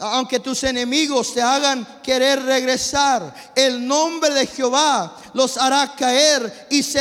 aunque 0.00 0.40
tus 0.40 0.62
enemigos 0.64 1.32
te 1.32 1.40
hagan 1.40 1.86
querer 2.02 2.42
regresar, 2.42 3.34
el 3.54 3.86
nombre 3.86 4.34
de 4.34 4.46
Jehová 4.46 5.16
los 5.32 5.56
hará 5.56 5.94
caer 5.96 6.68
y 6.70 6.82
se 6.82 6.98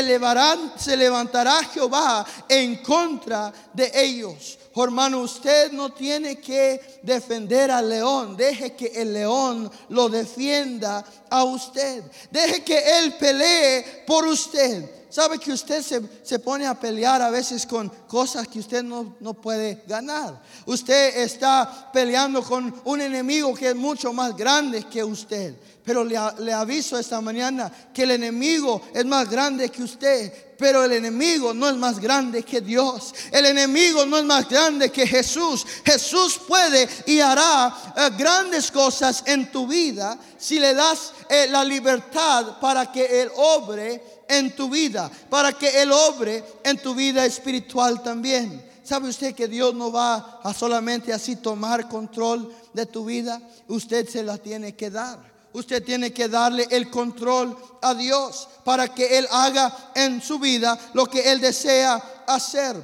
se 0.78 0.98
levantará 0.98 1.64
Jehová 1.66 2.26
en 2.48 2.78
contra 2.78 3.52
de 3.74 3.92
ellos. 3.94 4.58
Hermano, 4.84 5.22
usted 5.22 5.72
no 5.72 5.90
tiene 5.90 6.40
que 6.40 7.00
defender 7.02 7.72
al 7.72 7.90
león. 7.90 8.38
Deje 8.38 8.76
que 8.76 8.88
el 8.88 9.12
león 9.12 9.72
lo 9.90 10.08
defienda 10.08 11.04
a 11.30 11.44
usted. 11.44 12.04
Deje 12.30 12.64
que 12.64 13.00
él 13.00 13.16
pelee 13.16 14.04
por 14.06 14.28
usted. 14.28 14.97
Sabe 15.18 15.40
que 15.40 15.52
usted 15.52 15.82
se, 15.82 16.38
pone 16.38 16.68
a 16.68 16.80
pelear 16.80 17.24
a 17.24 17.32
veces 17.32 17.66
con 17.66 17.90
cosas 18.08 18.48
que 18.48 18.60
usted 18.60 18.84
no, 18.84 19.16
no 19.20 19.34
puede 19.34 19.82
ganar. 19.88 20.40
Usted 20.68 21.18
está 21.18 21.90
peleando 21.92 22.44
con 22.44 22.82
un 22.86 23.02
enemigo 23.02 23.56
que 23.56 23.70
es 23.70 23.76
mucho 23.76 24.14
más 24.14 24.38
grande 24.38 24.84
que 24.84 25.04
usted. 25.04 25.56
Pero 25.84 26.04
le, 26.04 26.20
le, 26.38 26.54
aviso 26.54 27.00
esta 27.00 27.20
mañana 27.20 27.72
que 27.92 28.04
el 28.04 28.12
enemigo 28.12 28.80
es 28.94 29.06
más 29.06 29.28
grande 29.28 29.70
que 29.70 29.82
usted. 29.82 30.32
Pero 30.56 30.84
el 30.84 30.92
enemigo 30.92 31.52
no 31.52 31.68
es 31.68 31.76
más 31.76 32.00
grande 32.00 32.44
que 32.44 32.62
Dios. 32.62 33.12
El 33.32 33.48
enemigo 33.48 34.06
no 34.06 34.20
es 34.20 34.24
más 34.24 34.48
grande 34.48 34.92
que 34.92 35.08
Jesús. 35.08 35.66
Jesús 35.84 36.40
puede 36.48 36.88
y 37.08 37.20
hará 37.22 37.76
eh, 37.96 38.10
grandes 38.16 38.70
cosas 38.70 39.24
en 39.26 39.52
tu 39.52 39.66
vida 39.66 40.16
si 40.38 40.60
le 40.60 40.76
das 40.76 41.14
eh, 41.28 41.48
la 41.50 41.64
libertad 41.64 42.60
para 42.60 42.92
que 42.92 43.22
Él 43.22 43.32
obre 43.36 44.17
en 44.28 44.56
tu 44.56 44.70
vida. 44.70 45.10
Para 45.30 45.54
que 45.54 45.82
Él 45.82 45.92
obre 45.92 46.44
en 46.64 46.78
tu 46.78 46.94
vida 46.96 47.26
espiritual 47.26 48.02
también. 48.04 48.66
¿Sabe 48.84 49.10
usted 49.10 49.36
que 49.36 49.48
Dios 49.48 49.74
no 49.74 49.92
va 49.92 50.40
a 50.44 50.54
solamente 50.54 51.12
así 51.12 51.36
tomar 51.36 51.90
control 51.90 52.54
de 52.74 52.86
tu 52.86 53.06
vida? 53.06 53.42
Usted 53.68 54.08
se 54.08 54.24
la 54.24 54.38
tiene 54.38 54.76
que 54.76 54.90
dar. 54.90 55.20
Usted 55.52 55.84
tiene 55.84 56.14
que 56.14 56.30
darle 56.30 56.68
el 56.70 56.90
control 56.90 57.58
a 57.82 57.94
Dios 57.94 58.48
para 58.64 58.94
que 58.94 59.18
Él 59.18 59.28
haga 59.32 59.92
en 59.96 60.22
su 60.22 60.40
vida 60.40 60.78
lo 60.94 61.06
que 61.08 61.32
Él 61.32 61.42
desea 61.42 62.02
hacer. 62.28 62.76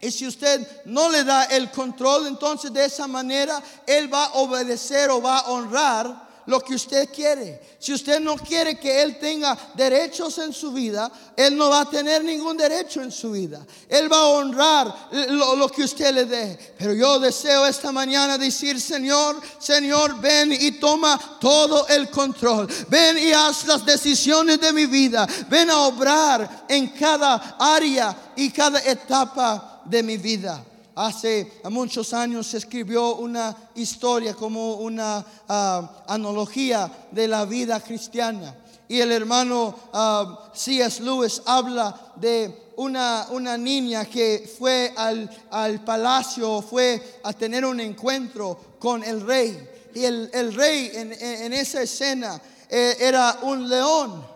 Y 0.00 0.10
si 0.10 0.26
usted 0.26 0.82
no 0.84 1.10
le 1.10 1.24
da 1.24 1.44
el 1.44 1.70
control, 1.70 2.26
entonces 2.26 2.72
de 2.72 2.84
esa 2.84 3.06
manera 3.06 3.62
Él 3.86 4.12
va 4.12 4.26
a 4.26 4.32
obedecer 4.34 5.10
o 5.10 5.20
va 5.20 5.38
a 5.38 5.50
honrar 5.50 6.23
lo 6.46 6.60
que 6.60 6.74
usted 6.74 7.08
quiere. 7.12 7.60
Si 7.78 7.92
usted 7.92 8.20
no 8.20 8.36
quiere 8.36 8.78
que 8.78 9.02
Él 9.02 9.18
tenga 9.18 9.56
derechos 9.74 10.38
en 10.38 10.52
su 10.52 10.72
vida, 10.72 11.10
Él 11.36 11.56
no 11.56 11.70
va 11.70 11.80
a 11.80 11.90
tener 11.90 12.24
ningún 12.24 12.56
derecho 12.56 13.02
en 13.02 13.10
su 13.10 13.32
vida. 13.32 13.64
Él 13.88 14.12
va 14.12 14.18
a 14.18 14.28
honrar 14.28 15.08
lo, 15.30 15.68
que 15.68 15.84
usted 15.84 16.12
le 16.14 16.24
dé. 16.24 16.74
Pero 16.78 16.92
yo 16.94 17.18
deseo 17.18 17.66
esta 17.66 17.92
mañana 17.92 18.38
decir, 18.38 18.80
Señor, 18.80 19.40
Señor, 19.58 20.20
ven 20.20 20.52
y 20.52 20.72
toma 20.72 21.18
todo 21.40 21.86
el 21.88 22.10
control. 22.10 22.68
Ven 22.88 23.18
y 23.18 23.32
haz 23.32 23.66
las 23.66 23.84
decisiones 23.84 24.60
de 24.60 24.72
mi 24.72 24.86
vida. 24.86 25.26
Ven 25.48 25.70
a 25.70 25.78
obrar 25.80 26.66
en 26.68 26.88
cada 26.88 27.56
área 27.58 28.32
y 28.36 28.50
cada 28.50 28.80
etapa 28.80 29.82
de 29.84 30.02
mi 30.02 30.16
vida 30.16 30.64
hace 30.94 31.60
muchos 31.70 32.12
años 32.12 32.46
se 32.46 32.58
escribió 32.58 33.16
una 33.16 33.56
historia 33.74 34.34
como 34.34 34.76
una 34.76 35.24
ah, 35.48 36.04
analogía 36.08 36.90
de 37.10 37.28
la 37.28 37.44
vida 37.44 37.80
cristiana. 37.80 38.54
Y 38.88 39.00
el 39.00 39.12
hermano 39.12 39.74
ah, 39.92 40.50
C.S. 40.54 41.02
Lewis 41.02 41.42
habla 41.46 42.12
de 42.16 42.72
una, 42.76 43.26
una 43.30 43.56
niña 43.56 44.04
que 44.04 44.50
fue 44.58 44.92
al, 44.96 45.30
al, 45.50 45.84
palacio, 45.84 46.62
fue 46.62 47.20
a 47.22 47.32
tener 47.32 47.64
un 47.64 47.80
encuentro 47.80 48.76
con 48.78 49.02
el 49.02 49.20
rey. 49.20 49.70
Y 49.94 50.04
el, 50.04 50.54
rey 50.54 50.90
en, 50.92 51.52
esa 51.52 51.82
escena 51.82 52.40
eh, 52.68 52.96
era 52.98 53.38
un 53.42 53.68
león. 53.68 54.33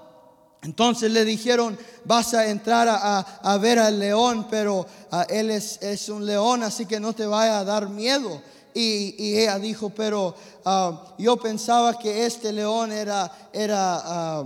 Entonces 0.63 1.11
le 1.13 1.25
dijeron, 1.25 1.79
vas 2.05 2.35
a 2.35 2.49
entrar 2.49 2.89
a, 2.91 3.59
ver 3.59 3.79
al 3.79 3.99
león, 3.99 4.47
pero 4.51 4.87
ah, 5.11 5.25
él 5.29 5.51
es, 5.51 6.09
un 6.09 6.27
león, 6.27 6.63
así 6.63 6.85
que 6.87 6.99
no 6.99 7.13
te 7.13 7.27
vaya 7.27 7.61
a 7.61 7.65
dar 7.65 7.89
miedo. 7.89 8.43
Y, 8.75 9.39
ella 9.39 9.59
dijo, 9.59 9.91
pero 9.91 10.35
ah, 10.65 11.15
yo 11.19 11.37
pensaba 11.37 11.99
que 11.99 12.27
este 12.27 12.53
león 12.53 12.91
era, 12.93 13.51
era 13.53 14.03
ah, 14.05 14.45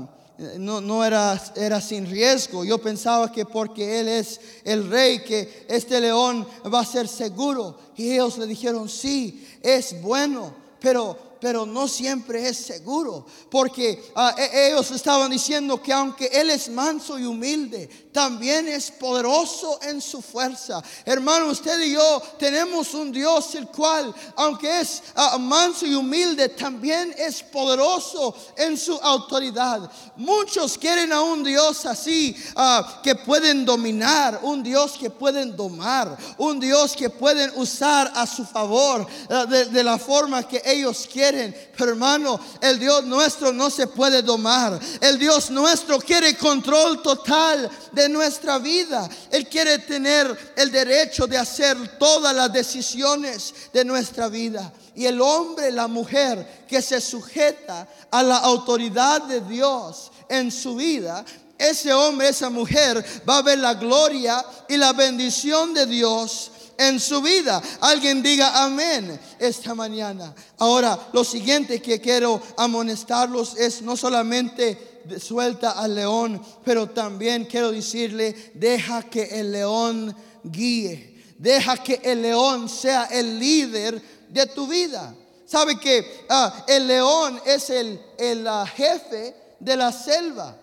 no, 0.58 0.80
no 0.80 1.04
era, 1.04 1.40
era 1.56 1.80
sin 1.80 2.06
riesgo. 2.06 2.64
Yo 2.64 2.78
pensaba 2.78 3.32
que 3.32 3.46
porque 3.46 4.00
Él 4.00 4.08
es 4.08 4.40
el 4.64 4.90
rey, 4.90 5.22
que 5.24 5.66
este 5.68 6.00
león 6.00 6.46
va 6.72 6.80
a 6.80 6.86
ser 6.86 7.08
seguro. 7.08 7.78
Y 7.96 8.12
ellos 8.12 8.36
le 8.36 8.46
dijeron, 8.46 8.88
sí, 8.88 9.46
es 9.62 10.00
bueno, 10.02 10.54
pero 10.78 11.31
pero 11.42 11.66
no 11.66 11.88
siempre 11.88 12.48
es 12.48 12.56
seguro, 12.56 13.26
porque 13.50 14.00
ah, 14.14 14.32
e, 14.38 14.68
ellos 14.68 14.92
estaban 14.92 15.28
diciendo 15.28 15.82
que 15.82 15.92
aunque 15.92 16.26
Él 16.26 16.50
es 16.50 16.68
manso 16.68 17.18
y 17.18 17.24
humilde, 17.24 17.90
también 18.12 18.68
es 18.68 18.90
poderoso 18.90 19.80
en 19.82 20.00
su 20.00 20.20
fuerza. 20.20 20.82
Hermano, 21.04 21.46
usted 21.46 21.80
y 21.80 21.92
yo 21.92 22.22
tenemos 22.38 22.94
un 22.94 23.10
Dios 23.10 23.54
el 23.54 23.66
cual, 23.68 24.14
aunque 24.36 24.80
es 24.80 25.02
ah, 25.14 25.38
manso 25.38 25.86
y 25.86 25.94
humilde, 25.94 26.50
también 26.50 27.14
es 27.16 27.42
poderoso 27.42 28.34
en 28.56 28.76
su 28.76 28.94
autoridad. 28.96 29.90
Muchos 30.16 30.76
quieren 30.78 31.12
a 31.12 31.22
un 31.22 31.42
Dios 31.42 31.86
así 31.86 32.36
ah, 32.54 33.00
que 33.02 33.14
pueden 33.14 33.64
dominar, 33.64 34.40
un 34.42 34.62
Dios 34.62 34.92
que 34.98 35.10
pueden 35.10 35.56
domar, 35.56 36.16
un 36.38 36.60
Dios 36.60 36.94
que 36.94 37.10
pueden 37.10 37.50
usar 37.56 38.12
a 38.14 38.26
su 38.26 38.44
favor 38.44 39.06
de 39.48 39.84
la 39.84 39.98
forma 39.98 40.46
que 40.46 40.62
ellos 40.64 41.08
quieren 41.10 41.54
pero 41.76 41.92
hermano, 41.92 42.38
el 42.60 42.78
Dios 42.78 43.04
nuestro 43.04 43.52
no 43.52 43.68
se 43.68 43.88
puede 43.88 44.22
domar. 44.22 44.78
El 45.00 45.18
Dios 45.18 45.50
nuestro 45.50 45.98
quiere 45.98 46.36
control 46.36 47.02
total 47.02 47.68
nuestra 48.08 48.58
vida. 48.58 49.08
Él 49.30 49.48
quiere 49.48 49.78
tener 49.78 50.54
el 50.56 50.70
derecho 50.70 51.26
de 51.26 51.38
hacer 51.38 51.98
todas 51.98 52.34
las 52.34 52.52
decisiones 52.52 53.54
de 53.72 53.84
nuestra 53.84 54.28
vida. 54.28 54.72
Y 54.94 55.06
el 55.06 55.20
hombre, 55.20 55.70
la 55.70 55.88
mujer 55.88 56.64
que 56.68 56.82
se 56.82 57.00
sujeta 57.00 57.88
a 58.10 58.22
la 58.22 58.38
autoridad 58.38 59.22
de 59.22 59.40
Dios 59.40 60.12
en 60.28 60.50
su 60.50 60.76
vida, 60.76 61.24
ese 61.58 61.92
hombre, 61.92 62.28
esa 62.28 62.50
mujer 62.50 63.04
va 63.28 63.38
a 63.38 63.42
ver 63.42 63.58
la 63.58 63.74
gloria 63.74 64.44
y 64.68 64.76
la 64.76 64.92
bendición 64.92 65.72
de 65.72 65.86
Dios 65.86 66.50
en 66.76 66.98
su 66.98 67.22
vida. 67.22 67.62
Alguien 67.80 68.22
diga 68.22 68.64
amén 68.64 69.18
esta 69.38 69.74
mañana. 69.74 70.34
Ahora, 70.58 70.98
lo 71.12 71.24
siguiente 71.24 71.80
que 71.80 72.00
quiero 72.00 72.40
amonestarlos 72.56 73.56
es 73.56 73.82
no 73.82 73.96
solamente 73.96 74.91
suelta 75.18 75.72
al 75.72 75.94
león, 75.94 76.40
pero 76.64 76.88
también 76.88 77.44
quiero 77.44 77.72
decirle, 77.72 78.52
deja 78.54 79.02
que 79.02 79.40
el 79.40 79.52
león 79.52 80.14
guíe. 80.44 81.12
Deja 81.38 81.76
que 81.76 82.00
el 82.04 82.22
león 82.22 82.68
sea 82.68 83.04
el 83.06 83.38
líder 83.38 84.00
de 84.28 84.46
tu 84.46 84.66
vida. 84.66 85.14
Sabe 85.44 85.78
que 85.78 86.24
ah, 86.28 86.64
el 86.68 86.86
león 86.86 87.40
es 87.44 87.68
el, 87.70 88.00
el 88.16 88.46
ah, 88.46 88.64
jefe 88.64 89.34
de 89.58 89.76
la 89.76 89.90
selva. 89.92 90.56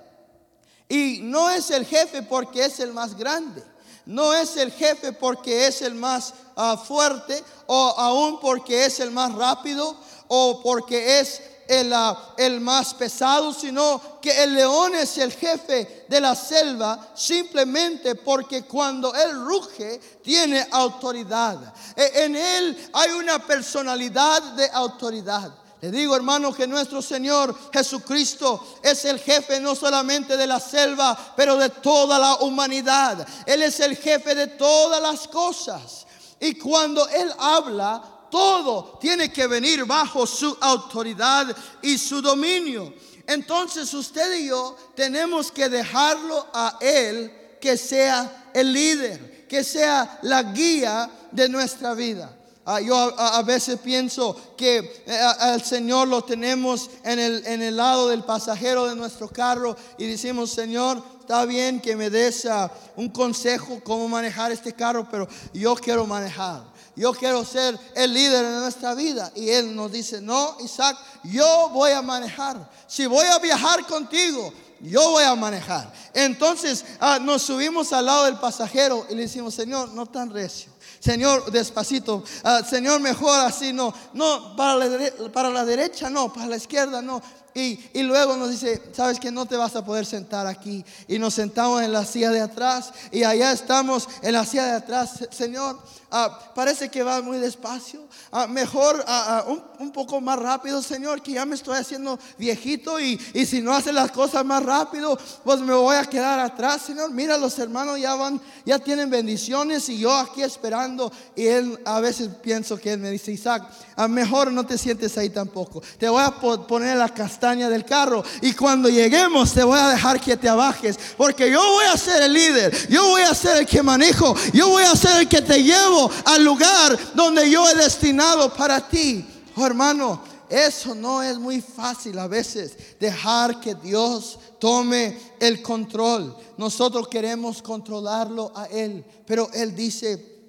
Y 0.87 1.19
no 1.21 1.49
es 1.49 1.69
el 1.69 1.85
jefe 1.85 2.23
porque 2.23 2.65
es 2.65 2.79
el 2.79 2.93
más 2.93 3.15
grande. 3.15 3.63
No 4.05 4.33
es 4.33 4.57
el 4.57 4.71
jefe 4.71 5.11
porque 5.11 5.67
es 5.67 5.83
el 5.83 5.93
más 5.93 6.33
ah, 6.55 6.77
fuerte 6.77 7.43
o 7.67 7.93
aún 7.97 8.39
porque 8.39 8.85
es 8.85 8.99
el 8.99 9.11
más 9.11 9.35
rápido 9.35 9.95
o 10.27 10.61
porque 10.63 11.19
es 11.19 11.41
el, 11.69 11.93
ah, 11.93 12.33
el, 12.35 12.59
más 12.59 12.95
pesado, 12.95 13.53
sino 13.53 14.19
que 14.19 14.43
el 14.43 14.55
león 14.55 14.95
es 14.95 15.19
el 15.19 15.31
jefe 15.31 16.05
de 16.09 16.19
la 16.19 16.35
selva 16.35 17.11
simplemente 17.13 18.15
porque 18.15 18.63
cuando 18.63 19.13
él 19.13 19.45
ruge 19.45 20.01
tiene 20.23 20.67
autoridad. 20.71 21.71
E, 21.95 22.25
en 22.25 22.35
él 22.35 22.89
hay 22.91 23.11
una 23.11 23.45
personalidad 23.45 24.41
de 24.53 24.67
autoridad. 24.73 25.53
Le 25.81 25.91
digo, 25.91 26.15
hermano, 26.15 26.53
que 26.53 26.67
nuestro 26.67 27.01
Señor 27.03 27.55
Jesucristo 27.71 28.79
es 28.81 29.05
el 29.05 29.19
jefe 29.19 29.59
no 29.59 29.75
solamente 29.75 30.35
de 30.35 30.47
la 30.47 30.59
selva, 30.59 31.17
pero 31.37 31.55
de 31.55 31.69
toda 31.69 32.17
la 32.17 32.35
humanidad. 32.37 33.25
Él 33.45 33.61
es 33.61 33.79
el 33.79 33.95
jefe 33.95 34.33
de 34.33 34.47
todas 34.47 35.01
las 35.01 35.27
cosas. 35.27 36.07
Y 36.39 36.55
cuando 36.55 37.07
Él 37.09 37.31
habla, 37.37 38.18
todo 38.29 38.97
tiene 38.99 39.31
que 39.31 39.47
venir 39.47 39.85
bajo 39.85 40.25
su 40.25 40.55
autoridad 40.61 41.55
y 41.81 41.97
su 41.97 42.21
dominio. 42.21 42.93
Entonces 43.27 43.93
usted 43.93 44.39
y 44.39 44.47
yo 44.47 44.75
tenemos 44.95 45.51
que 45.51 45.69
dejarlo 45.69 46.47
a 46.53 46.77
Él 46.81 47.31
que 47.61 47.77
sea 47.77 48.49
el 48.53 48.73
líder, 48.73 49.47
que 49.47 49.63
sea 49.63 50.19
la 50.23 50.43
guía 50.43 51.09
de 51.31 51.49
nuestra 51.49 51.93
vida. 51.93 52.35
Ah, 52.65 52.81
yo 52.81 52.95
a, 52.95 53.41
veces 53.41 53.79
pienso 53.79 54.53
que 54.55 55.03
eh, 55.07 55.19
al 55.39 55.63
Señor 55.63 56.07
lo 56.07 56.23
tenemos 56.23 56.91
en 57.03 57.17
el, 57.17 57.43
en 57.47 57.63
el 57.63 57.75
lado 57.75 58.09
del 58.09 58.23
pasajero 58.23 58.85
de 58.85 58.95
nuestro 58.95 59.27
carro 59.27 59.75
y 59.97 60.05
decimos, 60.05 60.51
Señor, 60.51 61.01
está 61.19 61.45
bien 61.45 61.79
que 61.79 61.95
me 61.95 62.11
des 62.11 62.45
ah, 62.45 62.71
un 62.95 63.09
consejo 63.09 63.79
cómo 63.83 64.07
manejar 64.07 64.51
este 64.51 64.73
carro, 64.73 65.07
pero 65.09 65.27
yo 65.51 65.73
quiero 65.73 66.05
manejar. 66.05 66.63
Yo 66.99 67.13
quiero 67.13 67.45
ser 67.45 67.79
el 67.95 68.13
líder 68.13 68.45
de 68.45 68.59
nuestra 68.59 68.93
vida. 68.93 69.31
Y 69.33 69.51
Él 69.51 69.73
nos 69.73 69.89
dice, 69.89 70.19
no, 70.19 70.57
Isaac, 70.59 70.97
yo 71.23 71.69
voy 71.69 71.91
a 71.91 72.01
manejar. 72.01 72.69
Si 72.87 73.05
voy 73.05 73.25
a 73.25 73.39
viajar 73.39 73.87
contigo, 73.87 74.51
yo 74.81 75.11
voy 75.11 75.23
a 75.23 75.33
manejar. 75.33 75.93
Entonces 76.13 76.83
ah, 76.99 77.17
nos 77.17 77.43
subimos 77.43 77.93
al 77.93 78.05
lado 78.05 78.25
del 78.25 78.35
pasajero 78.35 79.07
y 79.09 79.15
le 79.15 79.21
decimos, 79.21 79.53
Señor, 79.53 79.93
no 79.93 80.07
tan 80.07 80.29
recio. 80.29 80.73
Señor, 80.99 81.49
despacito. 81.49 82.21
Ah, 82.43 82.63
Señor, 82.69 82.99
mejor 82.99 83.45
así, 83.45 83.71
no. 83.71 83.93
No, 84.13 84.57
para 84.57 84.75
la, 84.75 85.31
para 85.31 85.49
la 85.51 85.63
derecha 85.63 86.09
no, 86.09 86.33
para 86.33 86.47
la 86.47 86.57
izquierda 86.57 87.01
no. 87.01 87.21
Y, 87.53 87.79
y, 87.93 88.03
luego 88.03 88.37
nos 88.37 88.51
dice, 88.51 88.81
sabes 88.93 89.19
que 89.19 89.31
no 89.31 89.45
te 89.45 89.57
vas 89.57 89.75
a 89.75 89.83
poder 89.83 90.05
sentar 90.05 90.47
aquí. 90.47 90.85
Y 91.07 91.19
nos 91.19 91.33
sentamos 91.33 91.81
en 91.81 91.91
la 91.91 92.05
silla 92.05 92.29
de 92.29 92.41
atrás. 92.41 92.93
Y 93.11 93.23
allá 93.23 93.51
estamos 93.51 94.07
en 94.21 94.33
la 94.33 94.45
silla 94.45 94.65
de 94.65 94.71
atrás. 94.73 95.27
Señor, 95.31 95.79
Ah, 96.11 96.51
parece 96.55 96.89
que 96.89 97.03
va 97.03 97.21
muy 97.21 97.37
despacio. 97.37 98.01
Ah, 98.31 98.47
mejor 98.47 99.03
ah, 99.07 99.43
un, 99.47 99.61
un, 99.77 99.91
poco 99.91 100.19
más 100.19 100.39
rápido, 100.39 100.81
Señor, 100.81 101.21
que 101.21 101.33
ya 101.33 101.45
me 101.45 101.53
estoy 101.53 101.77
haciendo 101.77 102.17
viejito 102.35 102.99
y, 102.99 103.19
y, 103.35 103.45
si 103.45 103.61
no 103.61 103.73
hace 103.73 103.93
las 103.93 104.09
cosas 104.09 104.43
más 104.43 104.63
rápido, 104.63 105.19
pues 105.43 105.59
me 105.59 105.73
voy 105.73 105.95
a 105.95 106.05
quedar 106.05 106.39
atrás, 106.39 106.81
Señor. 106.81 107.11
Mira, 107.11 107.37
los 107.37 107.59
hermanos 107.59 107.99
ya 107.99 108.15
van, 108.15 108.41
ya 108.65 108.79
tienen 108.79 109.11
bendiciones 109.11 109.87
y 109.89 109.99
yo 109.99 110.11
aquí 110.11 110.41
esperando. 110.41 111.11
Y 111.35 111.45
él 111.45 111.79
a 111.85 111.99
veces 111.99 112.29
pienso 112.41 112.77
que 112.77 112.93
él 112.93 112.99
me 112.99 113.11
dice, 113.11 113.31
Isaac, 113.31 113.69
mejor 114.09 114.51
no 114.51 114.65
te 114.65 114.79
sientes 114.79 115.15
ahí 115.15 115.29
tampoco. 115.29 115.83
Te 115.99 116.09
voy 116.09 116.23
a 116.23 116.31
poner 116.31 116.97
la 116.97 117.09
castaña 117.39 117.69
del 117.69 117.85
carro 117.85 118.21
y 118.41 118.51
cuando 118.51 118.89
lleguemos 118.89 119.53
te 119.53 119.63
voy 119.63 119.79
a 119.79 119.87
dejar 119.87 120.19
que 120.19 120.35
te 120.35 120.49
abajes, 120.49 120.99
porque 121.15 121.49
yo 121.49 121.61
voy 121.61 121.85
a 121.85 121.95
ser 121.95 122.23
el 122.23 122.33
líder, 122.33 122.89
yo 122.89 123.07
voy 123.07 123.21
a 123.21 123.33
ser 123.33 123.57
el 123.57 123.65
que 123.65 123.81
manejo, 123.81 124.35
yo 124.51 124.67
voy 124.67 124.83
a 124.83 124.93
ser 124.93 125.21
el 125.21 125.27
que 125.29 125.41
te 125.41 125.63
llevo 125.63 126.11
al 126.25 126.43
lugar 126.43 126.99
donde 127.15 127.49
yo 127.49 127.67
he 127.69 127.75
destinado 127.75 128.53
para 128.53 128.85
ti. 128.85 129.25
Oh, 129.55 129.65
hermano, 129.65 130.21
eso 130.49 130.93
no 130.93 131.23
es 131.23 131.37
muy 131.37 131.61
fácil 131.61 132.19
a 132.19 132.27
veces, 132.27 132.75
dejar 132.99 133.61
que 133.61 133.73
Dios 133.73 134.37
tome 134.59 135.17
el 135.39 135.61
control. 135.61 136.35
Nosotros 136.57 137.07
queremos 137.07 137.61
controlarlo 137.61 138.51
a 138.53 138.65
Él, 138.65 139.05
pero 139.25 139.49
Él 139.53 139.73
dice, 139.73 140.41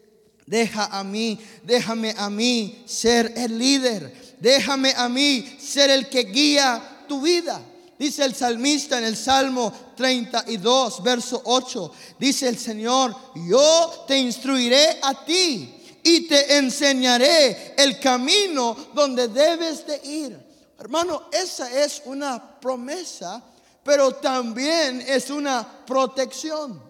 deja 0.45 0.87
a 0.87 1.05
mí, 1.05 1.39
déjame 1.63 2.17
a 2.19 2.29
mí 2.29 2.83
ser 2.85 3.33
el 3.37 3.57
líder, 3.57 4.30
déjame 4.41 4.95
a 4.97 5.09
mí 5.09 5.57
ser 5.61 5.91
el 5.91 6.09
que 6.09 6.25
guía 6.25 7.05
tu 7.07 7.21
vida. 7.21 7.61
Dice 7.99 8.25
el 8.25 8.35
salmista 8.35 8.97
en 8.97 9.05
el 9.05 9.17
Salmo 9.17 9.73
32, 9.95 11.03
verso 11.03 11.43
8. 11.45 11.93
Dice 12.19 12.49
el 12.49 12.59
Señor, 12.59 13.15
yo 13.47 14.05
te 14.09 14.19
instruiré 14.19 14.99
a 15.03 15.23
ti 15.25 15.75
y 16.03 16.27
te 16.27 16.57
enseñaré 16.57 17.75
el 17.77 18.01
camino 18.01 18.75
donde 18.95 19.29
debes 19.29 19.87
de 19.87 20.01
ir. 20.03 20.51
Hermano, 20.79 21.25
esa 21.31 21.71
es 21.71 22.01
una 22.07 22.59
promesa, 22.59 23.43
pero 23.85 24.13
también 24.13 25.05
es 25.07 25.29
una 25.29 25.85
protección. 25.85 26.83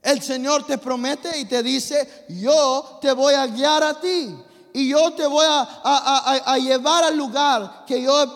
El 0.00 0.22
Señor 0.22 0.64
te 0.64 0.78
promete 0.78 1.36
y 1.36 1.46
te 1.46 1.64
dice, 1.64 2.26
yo 2.28 3.00
te 3.02 3.10
voy 3.10 3.34
a 3.34 3.48
guiar 3.48 3.82
a 3.82 4.00
ti 4.00 4.36
y 4.78 4.90
yo 4.90 5.12
te 5.12 5.26
voy 5.26 5.44
a, 5.44 6.56
llevar 6.58 7.02
al 7.02 7.16
lugar 7.16 7.84
que 7.84 8.00
yo 8.00 8.22
he 8.22 8.28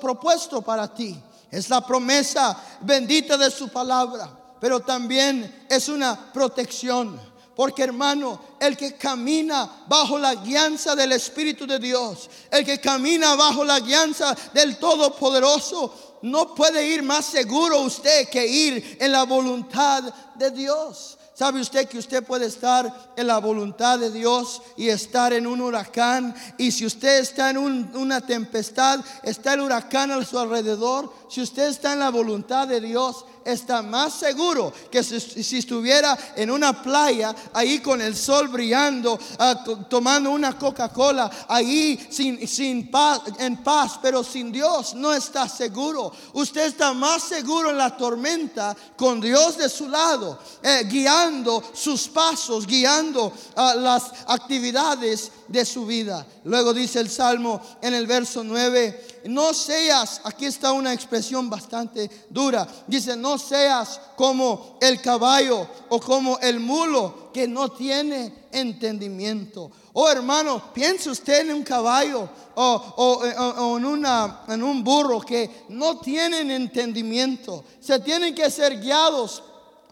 propuesto 0.00 0.60
para 0.60 0.92
ti. 0.92 1.16
Es 1.48 1.70
la 1.70 1.80
promesa 1.80 2.60
bendita 2.80 3.36
de 3.36 3.52
su 3.52 3.68
palabra, 3.68 4.28
pero 4.60 4.80
también 4.80 5.66
es 5.70 5.88
una 5.88 6.32
protección. 6.32 7.20
Porque 7.54 7.84
hermano, 7.84 8.40
el 8.58 8.76
que 8.76 8.96
camina 8.96 9.84
bajo 9.86 10.18
la 10.18 10.34
guianza 10.34 10.96
del 10.96 11.12
Espíritu 11.12 11.68
de 11.68 11.78
Dios, 11.78 12.28
el 12.50 12.64
que 12.64 12.80
camina 12.80 13.36
bajo 13.36 13.64
la 13.64 13.78
guianza 13.78 14.36
del 14.52 14.78
Todopoderoso, 14.78 16.18
no 16.22 16.52
puede 16.52 16.84
ir 16.84 17.04
más 17.04 17.26
seguro 17.26 17.82
usted 17.82 18.28
que 18.28 18.44
ir 18.44 18.98
en 19.00 19.12
la 19.12 19.22
voluntad 19.22 20.02
de 20.34 20.50
Dios. 20.50 21.16
¿Sabe 21.36 21.60
usted 21.60 21.86
que 21.86 21.98
usted 21.98 22.24
puede 22.24 22.46
estar 22.46 23.12
en 23.14 23.26
la 23.26 23.36
voluntad 23.36 23.98
de 23.98 24.10
Dios 24.10 24.62
y 24.74 24.88
estar 24.88 25.34
en 25.34 25.46
un 25.46 25.60
huracán? 25.60 26.34
Y 26.56 26.70
si 26.70 26.86
usted 26.86 27.18
está 27.18 27.50
en 27.50 27.58
una 27.58 28.22
tempestad, 28.22 29.00
está 29.22 29.52
el 29.52 29.60
huracán 29.60 30.10
a 30.12 30.24
su 30.24 30.38
alrededor, 30.38 31.12
si 31.28 31.42
usted 31.42 31.68
está 31.68 31.92
en 31.92 32.00
la 32.00 32.10
voluntad 32.10 32.68
de 32.68 32.80
Dios, 32.80 33.24
está 33.44 33.80
más 33.80 34.14
seguro 34.14 34.72
que 34.90 35.02
si, 35.02 35.58
estuviera 35.58 36.16
en 36.34 36.50
una 36.50 36.82
playa, 36.82 37.34
ahí 37.52 37.78
con 37.80 38.00
el 38.00 38.16
sol 38.16 38.48
brillando, 38.48 39.18
ah, 39.38 39.64
tomando 39.88 40.30
una 40.30 40.58
Coca-Cola, 40.58 41.30
ahí 41.48 42.06
sin, 42.10 42.46
sin 42.46 42.90
paz, 42.90 43.22
en 43.38 43.62
paz, 43.62 43.98
pero 44.02 44.24
sin 44.24 44.50
Dios 44.50 44.94
no 44.94 45.12
está 45.12 45.48
seguro. 45.48 46.12
Usted 46.32 46.66
está 46.66 46.92
más 46.92 47.22
seguro 47.22 47.70
en 47.70 47.78
la 47.78 47.96
tormenta 47.96 48.76
con 48.96 49.20
Dios 49.20 49.56
de 49.56 49.68
su 49.68 49.88
lado, 49.88 50.38
eh, 50.62 50.84
guiando 50.88 51.62
sus 51.72 52.08
pasos, 52.08 52.66
guiando 52.66 53.32
ah, 53.54 53.74
las 53.76 54.10
actividades 54.26 55.30
de 55.48 55.64
su 55.64 55.86
vida. 55.86 56.26
Luego 56.44 56.72
dice 56.72 57.00
el 57.00 57.10
Salmo 57.10 57.60
en 57.80 57.94
el 57.94 58.06
verso 58.06 58.42
9, 58.42 59.22
no 59.26 59.52
seas, 59.54 60.20
aquí 60.24 60.46
está 60.46 60.72
una 60.72 60.92
expresión 60.92 61.48
bastante 61.50 62.10
dura, 62.30 62.66
dice, 62.86 63.16
no 63.16 63.38
seas 63.38 64.00
como 64.16 64.78
el 64.80 65.00
caballo 65.00 65.68
o 65.88 66.00
como 66.00 66.38
el 66.38 66.60
mulo 66.60 67.30
que 67.32 67.46
no 67.46 67.70
tiene 67.70 68.46
entendimiento. 68.52 69.70
Oh 69.92 70.08
hermano, 70.08 70.72
piense 70.72 71.10
usted 71.10 71.40
en 71.40 71.54
un 71.54 71.62
caballo 71.62 72.28
o, 72.54 73.22
en, 73.24 73.84
una, 73.84 74.42
en 74.48 74.62
un 74.62 74.82
burro 74.82 75.20
que 75.20 75.64
no 75.70 75.98
tienen 75.98 76.50
entendimiento. 76.50 77.64
Se 77.80 77.98
tienen 78.00 78.34
que 78.34 78.50
ser 78.50 78.80
guiados 78.80 79.42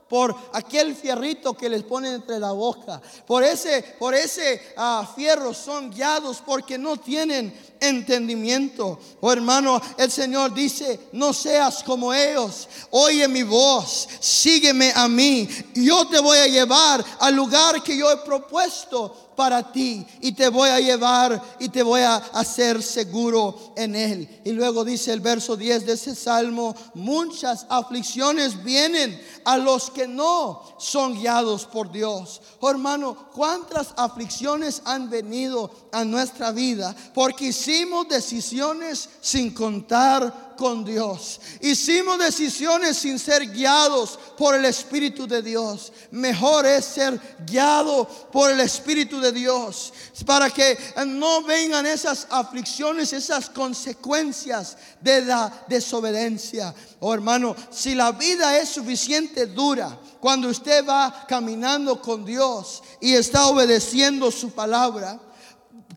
por 0.08 0.34
aquel 0.52 0.94
fierrito 0.94 1.54
que 1.54 1.68
les 1.68 1.82
pone 1.82 2.12
entre 2.12 2.38
la 2.38 2.52
boca. 2.52 3.00
Por 3.26 3.42
ese, 3.42 3.82
por 3.98 4.14
ese 4.14 4.60
ah, 4.76 5.10
fierro 5.14 5.54
son 5.54 5.90
guiados 5.90 6.42
porque 6.44 6.78
no 6.78 6.96
tienen 6.96 7.52
entendimiento. 7.88 8.98
Oh 9.20 9.32
hermano, 9.32 9.80
el 9.96 10.10
Señor 10.10 10.54
dice, 10.54 11.08
no 11.12 11.32
seas 11.32 11.82
como 11.82 12.12
ellos. 12.12 12.68
Oye 12.90 13.26
mi 13.28 13.42
voz, 13.42 14.08
sígueme 14.20 14.92
a 14.94 15.08
mí. 15.08 15.48
Yo 15.74 16.06
te 16.08 16.18
voy 16.20 16.38
a 16.38 16.46
llevar 16.46 17.04
al 17.20 17.34
lugar 17.34 17.82
que 17.82 17.96
yo 17.96 18.10
he 18.10 18.16
propuesto 18.18 19.24
para 19.34 19.72
ti 19.72 20.06
y 20.20 20.32
te 20.32 20.48
voy 20.48 20.70
a 20.70 20.80
llevar 20.80 21.40
y 21.58 21.68
te 21.68 21.82
voy 21.82 22.02
a 22.02 22.16
hacer 22.16 22.82
seguro 22.82 23.72
en 23.76 23.94
él. 23.94 24.40
Y 24.44 24.52
luego 24.52 24.84
dice 24.84 25.12
el 25.12 25.20
verso 25.20 25.56
10 25.56 25.86
de 25.86 25.92
ese 25.94 26.14
salmo, 26.14 26.74
muchas 26.94 27.66
aflicciones 27.68 28.62
vienen 28.62 29.20
a 29.44 29.56
los 29.56 29.90
que 29.90 30.06
no 30.06 30.62
son 30.78 31.14
guiados 31.14 31.66
por 31.66 31.90
Dios. 31.90 32.40
Oh, 32.60 32.70
hermano, 32.70 33.30
¿cuántas 33.32 33.88
aflicciones 33.96 34.82
han 34.84 35.10
venido 35.10 35.70
a 35.92 36.04
nuestra 36.04 36.50
vida? 36.52 36.94
Porque 37.14 37.52
hicimos 37.74 38.08
decisiones 38.08 39.08
sin 39.20 39.52
contar 39.52 40.54
con 40.56 40.84
Dios. 40.84 41.40
Hicimos 41.60 42.18
decisiones 42.18 42.96
sin 42.96 43.18
ser 43.18 43.50
guiados 43.50 44.16
por 44.38 44.54
el 44.54 44.64
Espíritu 44.64 45.26
de 45.26 45.42
Dios. 45.42 45.92
Mejor 46.12 46.66
es 46.66 46.84
ser 46.84 47.20
guiado 47.44 48.06
por 48.30 48.52
el 48.52 48.60
Espíritu 48.60 49.20
de 49.20 49.32
Dios 49.32 49.92
para 50.24 50.50
que 50.50 50.78
no 51.04 51.42
vengan 51.42 51.84
esas 51.86 52.28
aflicciones, 52.30 53.12
esas 53.12 53.50
consecuencias 53.50 54.76
de 55.00 55.22
la 55.22 55.64
desobediencia. 55.68 56.72
Oh 57.00 57.12
hermano, 57.12 57.56
si 57.70 57.96
la 57.96 58.12
vida 58.12 58.56
es 58.56 58.68
suficiente 58.68 59.46
dura, 59.46 59.98
cuando 60.20 60.48
usted 60.48 60.86
va 60.86 61.26
caminando 61.26 62.00
con 62.00 62.24
Dios 62.24 62.82
y 63.00 63.14
está 63.14 63.46
obedeciendo 63.46 64.30
su 64.30 64.52
palabra, 64.52 65.18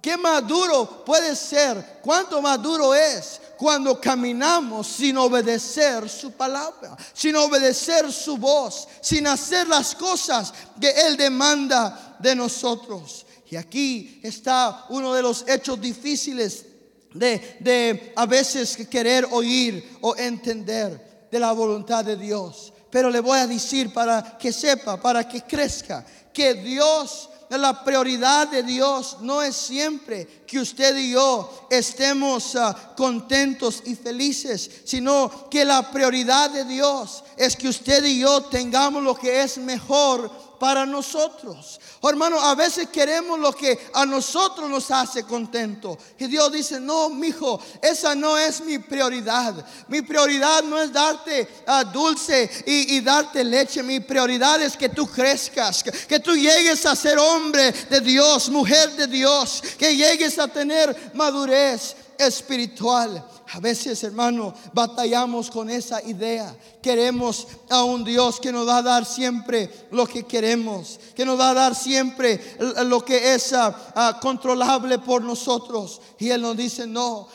¿Qué 0.01 0.17
más 0.17 0.47
duro 0.47 1.03
puede 1.05 1.35
ser? 1.35 1.99
¿Cuánto 2.01 2.41
más 2.41 2.61
duro 2.61 2.93
es 2.93 3.39
cuando 3.57 3.99
caminamos 3.99 4.87
sin 4.87 5.17
obedecer 5.17 6.09
su 6.09 6.31
palabra, 6.31 6.95
sin 7.13 7.35
obedecer 7.35 8.11
su 8.11 8.37
voz, 8.37 8.87
sin 9.01 9.27
hacer 9.27 9.67
las 9.67 9.95
cosas 9.95 10.53
que 10.79 10.89
Él 10.89 11.17
demanda 11.17 12.17
de 12.19 12.35
nosotros? 12.35 13.25
Y 13.49 13.55
aquí 13.55 14.19
está 14.23 14.85
uno 14.89 15.13
de 15.13 15.21
los 15.21 15.45
hechos 15.47 15.79
difíciles 15.79 16.65
de, 17.13 17.57
de 17.61 18.13
a 18.15 18.25
veces 18.25 18.75
querer 18.89 19.27
oír 19.31 19.97
o 20.01 20.15
entender 20.17 21.27
de 21.31 21.39
la 21.39 21.53
voluntad 21.53 22.03
de 22.03 22.17
Dios. 22.17 22.73
Pero 22.89 23.09
le 23.09 23.19
voy 23.19 23.39
a 23.39 23.47
decir 23.47 23.93
para 23.93 24.37
que 24.37 24.51
sepa, 24.51 25.01
para 25.01 25.27
que 25.27 25.41
crezca, 25.41 26.05
que 26.33 26.53
Dios 26.55 27.29
la 27.49 27.83
prioridad 27.83 28.47
de 28.49 28.63
Dios. 28.63 29.17
No 29.21 29.41
es 29.41 29.55
siempre 29.55 30.43
que 30.45 30.59
usted 30.59 30.97
y 30.97 31.11
yo 31.11 31.67
estemos 31.69 32.55
ah, 32.55 32.93
contentos 32.97 33.83
y 33.85 33.95
felices, 33.95 34.69
sino 34.83 35.49
que 35.49 35.63
la 35.63 35.91
prioridad 35.91 36.49
de 36.49 36.65
Dios 36.65 37.23
es 37.37 37.55
que 37.55 37.69
usted 37.69 38.03
y 38.03 38.19
yo 38.19 38.41
tengamos 38.43 39.03
lo 39.03 39.15
que 39.15 39.41
es 39.41 39.57
mejor 39.57 40.29
para 40.59 40.85
nosotros. 40.85 41.79
Oh, 42.01 42.09
hermano, 42.09 42.39
a 42.39 42.55
veces 42.55 42.89
queremos 42.89 43.39
lo 43.39 43.51
que 43.53 43.77
a 43.93 44.05
nosotros 44.05 44.69
nos 44.69 44.89
hace 44.91 45.23
contento. 45.23 45.97
Y 46.17 46.27
Dios 46.27 46.51
dice, 46.51 46.79
no, 46.79 47.09
mi 47.09 47.27
hijo, 47.27 47.59
esa 47.81 48.15
no 48.15 48.37
es 48.37 48.61
mi 48.61 48.79
prioridad. 48.79 49.65
Mi 49.87 50.01
prioridad 50.01 50.63
no 50.63 50.79
es 50.79 50.91
darte 50.91 51.47
uh, 51.67 51.91
dulce 51.91 52.49
y, 52.65 52.97
y, 52.97 53.01
darte 53.01 53.43
leche. 53.43 53.83
Mi 53.83 53.99
prioridad 53.99 54.61
es 54.61 54.75
que 54.75 54.89
tú 54.89 55.07
crezcas, 55.07 55.83
que 55.83 56.19
tú 56.19 56.35
llegues 56.35 56.85
a 56.85 56.95
ser 56.95 57.17
hombre 57.17 57.71
de 57.71 58.01
Dios, 58.01 58.49
mujer 58.49 58.91
de 58.95 59.07
Dios, 59.07 59.63
que 59.77 59.95
llegues 59.95 60.37
a 60.39 60.47
tener 60.47 61.11
madurez 61.13 61.95
espiritual. 62.17 63.23
A 63.53 63.61
veces, 63.61 64.03
hermano, 64.03 64.53
batallamos 64.73 65.49
con 65.49 65.69
esa 65.69 66.03
idea. 66.03 66.53
Queremos 66.81 67.47
a 67.69 67.83
un 67.83 68.03
Dios 68.03 68.41
que 68.41 68.51
nos 68.51 68.67
va 68.67 68.77
a 68.77 68.81
dar 68.81 69.05
siempre 69.05 69.87
lo 69.91 70.05
que 70.05 70.23
queremos, 70.23 70.99
que 71.15 71.25
nos 71.25 71.39
va 71.39 71.51
a 71.51 71.53
dar 71.53 71.75
siempre 71.75 72.57
lo 72.85 73.05
que 73.05 73.35
es 73.35 73.53
ah, 73.53 74.19
controlable 74.21 74.99
por 74.99 75.21
nosotros. 75.21 76.01
Y 76.19 76.29
Él 76.29 76.41
nos 76.41 76.57
dice, 76.57 76.85
no, 76.87 77.29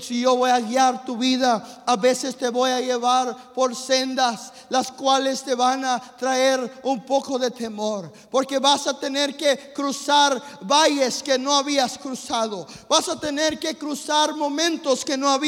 si 0.00 0.20
yo 0.20 0.36
voy 0.36 0.50
a 0.50 0.58
guiar 0.58 1.04
tu 1.04 1.16
vida, 1.16 1.84
a 1.86 1.96
veces 1.96 2.36
te 2.36 2.48
voy 2.48 2.70
a 2.70 2.80
llevar 2.80 3.52
por 3.52 3.76
sendas 3.76 4.52
las 4.68 4.90
cuales 4.90 5.42
te 5.42 5.54
van 5.54 5.84
a 5.84 6.00
traer 6.18 6.80
un 6.82 7.06
poco 7.06 7.38
de 7.38 7.50
temor, 7.50 8.12
porque 8.30 8.58
vas 8.58 8.86
a 8.86 8.98
tener 8.98 9.36
que 9.36 9.72
cruzar 9.72 10.42
valles 10.62 11.22
que 11.22 11.38
no 11.38 11.54
habías 11.54 11.96
cruzado, 11.98 12.66
vas 12.88 13.08
a 13.08 13.18
tener 13.20 13.58
que 13.58 13.76
cruzar 13.76 14.34
momentos 14.34 15.04
que 15.04 15.16
no 15.16 15.28
habías 15.28 15.43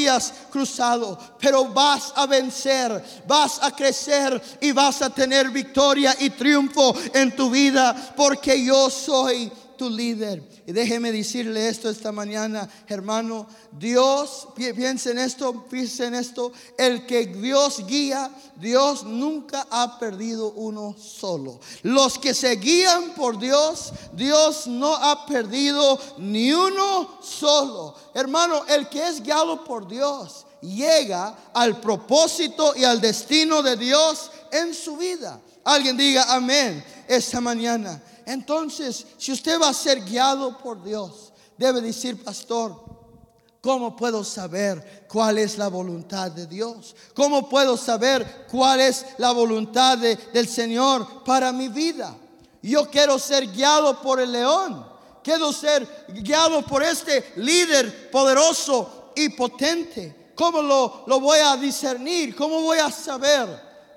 cruzado, 0.50 1.18
pero 1.40 1.66
vas 1.66 2.12
a 2.14 2.26
vencer, 2.26 3.02
vas 3.26 3.59
a 3.62 3.70
crecer 3.70 4.40
y 4.61 4.72
vas 4.72 5.02
a 5.02 5.11
tener 5.11 5.50
victoria 5.50 6.14
y 6.18 6.30
triunfo 6.30 6.94
en 7.14 7.35
tu 7.35 7.50
vida, 7.50 7.94
porque 8.16 8.62
yo 8.64 8.90
soy 8.90 9.50
tu 9.76 9.90
líder. 9.90 10.42
Y 10.66 10.72
déjeme 10.72 11.12
decirle 11.12 11.68
esto 11.68 11.88
esta 11.88 12.12
mañana, 12.12 12.68
hermano. 12.88 13.46
Dios, 13.72 14.48
piensen 14.54 15.18
en 15.18 15.24
esto, 15.24 15.66
piensen 15.68 16.14
en 16.14 16.20
esto. 16.20 16.52
El 16.78 17.06
que 17.06 17.26
Dios 17.26 17.86
guía, 17.86 18.30
Dios 18.56 19.04
nunca 19.04 19.66
ha 19.70 19.98
perdido 19.98 20.52
uno 20.52 20.96
solo. 20.98 21.60
Los 21.82 22.18
que 22.18 22.34
se 22.34 22.56
guían 22.56 23.10
por 23.14 23.38
Dios, 23.38 23.92
Dios 24.12 24.66
no 24.66 24.94
ha 24.94 25.26
perdido 25.26 25.98
ni 26.18 26.52
uno 26.52 27.18
solo. 27.22 27.94
Hermano, 28.14 28.64
el 28.68 28.88
que 28.88 29.06
es 29.06 29.22
guiado 29.22 29.64
por 29.64 29.86
Dios 29.86 30.46
llega 30.60 31.36
al 31.52 31.80
propósito 31.80 32.74
y 32.76 32.84
al 32.84 33.00
destino 33.00 33.62
de 33.62 33.76
Dios 33.76 34.30
en 34.50 34.74
su 34.74 34.96
vida. 34.96 35.40
Alguien 35.64 35.96
diga 35.96 36.34
amén 36.34 36.84
esta 37.08 37.40
mañana. 37.40 38.00
Entonces, 38.26 39.06
si 39.16 39.32
usted 39.32 39.58
va 39.58 39.70
a 39.70 39.74
ser 39.74 40.04
guiado 40.04 40.58
por 40.58 40.82
Dios, 40.82 41.32
debe 41.56 41.80
decir, 41.80 42.22
pastor, 42.22 42.96
¿Cómo 43.66 43.96
puedo 43.96 44.22
saber 44.22 45.08
cuál 45.08 45.38
es 45.38 45.58
la 45.58 45.66
voluntad 45.66 46.30
de 46.30 46.46
Dios? 46.46 46.94
¿Cómo 47.14 47.48
puedo 47.48 47.76
saber 47.76 48.46
cuál 48.48 48.78
es 48.78 49.04
la 49.18 49.32
voluntad 49.32 49.98
del 49.98 50.48
Señor 50.48 51.24
para 51.24 51.50
mi 51.50 51.66
vida? 51.66 52.16
Yo 52.62 52.88
quiero 52.88 53.18
ser 53.18 53.50
guiado 53.50 54.00
por 54.00 54.20
el 54.20 54.30
león. 54.30 54.86
Quiero 55.20 55.52
ser 55.52 56.06
guiado 56.10 56.64
por 56.64 56.84
este 56.84 57.32
líder 57.38 58.08
poderoso 58.08 59.10
y 59.16 59.30
potente. 59.30 60.32
¿Cómo 60.36 60.62
lo, 60.62 61.02
lo 61.08 61.18
voy 61.18 61.40
a 61.40 61.56
discernir? 61.56 62.36
¿Cómo 62.36 62.60
voy 62.62 62.78
a 62.78 62.92
saber? 62.92 63.48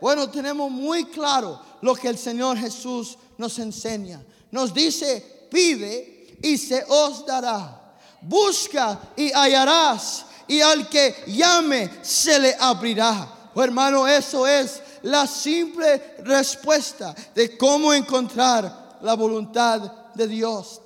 Bueno, 0.02 0.32
tenemos 0.32 0.72
muy 0.72 1.06
claro 1.06 1.62
lo 1.82 1.94
que 1.94 2.08
el 2.08 2.18
Señor 2.18 2.58
Jesús 2.58 3.20
nos 3.40 3.58
enseña. 3.58 4.22
Nos 4.52 4.74
dice, 4.74 5.48
pide 5.50 6.38
y 6.44 6.58
se 6.58 6.84
os 6.88 7.26
dará. 7.26 7.96
Busca 8.22 9.00
y 9.16 9.32
hallarás. 9.32 10.26
Y 10.48 10.62
al 10.62 10.88
que 10.90 11.24
llame 11.28 11.90
se 12.02 12.38
le 12.38 12.56
abrirá. 12.60 13.52
Oh, 13.56 13.64
hermano, 13.64 14.08
eso 14.08 14.46
es 14.46 14.82
la 15.04 15.26
simple 15.26 16.16
respuesta 16.24 17.16
de 17.34 17.58
cómo 17.58 17.94
encontrar 17.94 19.00
la 19.02 19.14
voluntad 19.16 19.80
de 20.14 20.28
Dios. 20.28 20.82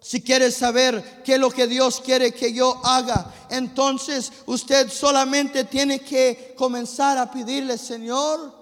Si 0.00 0.22
quiere 0.22 0.50
saber 0.50 1.22
qué 1.24 1.34
es 1.34 1.40
lo 1.40 1.50
que 1.50 1.66
Dios 1.66 2.00
quiere 2.00 2.32
que 2.32 2.52
yo 2.52 2.80
haga, 2.84 3.34
entonces 3.50 4.32
usted 4.46 4.90
solamente 4.90 5.64
tiene 5.64 6.00
que 6.00 6.54
comenzar 6.56 7.18
a 7.18 7.30
pedirle, 7.30 7.76
Señor, 7.76 8.54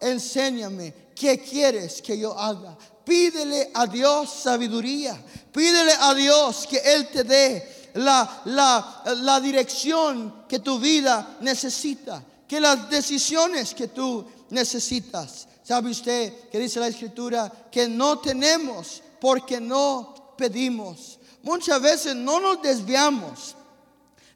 enséñame 0.00 0.94
qué 1.14 1.38
quieres 1.38 2.02
que 2.02 2.18
yo 2.18 2.38
haga. 2.38 2.76
Pídele 3.04 3.70
a 3.74 3.86
Dios 3.86 4.30
sabiduría. 4.30 5.20
Pídele 5.52 5.92
a 6.00 6.14
Dios 6.14 6.66
que 6.68 6.78
Él 6.78 7.08
te 7.08 7.24
dé 7.24 7.90
la, 7.94 8.42
la, 8.46 9.02
la 9.16 9.40
dirección 9.40 10.44
que 10.48 10.60
tu 10.60 10.78
vida 10.78 11.36
necesita, 11.40 12.22
que 12.48 12.60
las 12.60 12.88
decisiones 12.88 13.74
que 13.74 13.88
tú 13.88 14.26
necesitas. 14.50 15.48
¿Sabe 15.62 15.90
usted 15.90 16.48
que 16.50 16.58
dice 16.58 16.80
la 16.80 16.88
escritura 16.88 17.50
que 17.70 17.88
no 17.88 18.18
tenemos 18.18 19.02
porque 19.20 19.60
no 19.60 20.34
pedimos? 20.36 21.18
Muchas 21.42 21.80
veces 21.80 22.16
no 22.16 22.40
nos 22.40 22.62
desviamos 22.62 23.56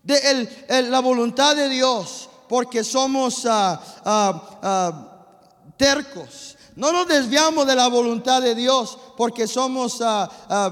de 0.02 0.82
la 0.88 1.00
voluntad 1.00 1.56
de 1.56 1.68
Dios 1.68 2.28
porque 2.48 2.84
somos 2.84 3.42
ah, 3.46 5.12
tercos. 5.76 6.55
No 6.76 6.92
nos 6.92 7.08
desviamos 7.08 7.66
de 7.66 7.74
la 7.74 7.88
voluntad 7.88 8.42
de 8.42 8.54
Dios 8.54 8.98
porque 9.16 9.46
somos 9.48 9.98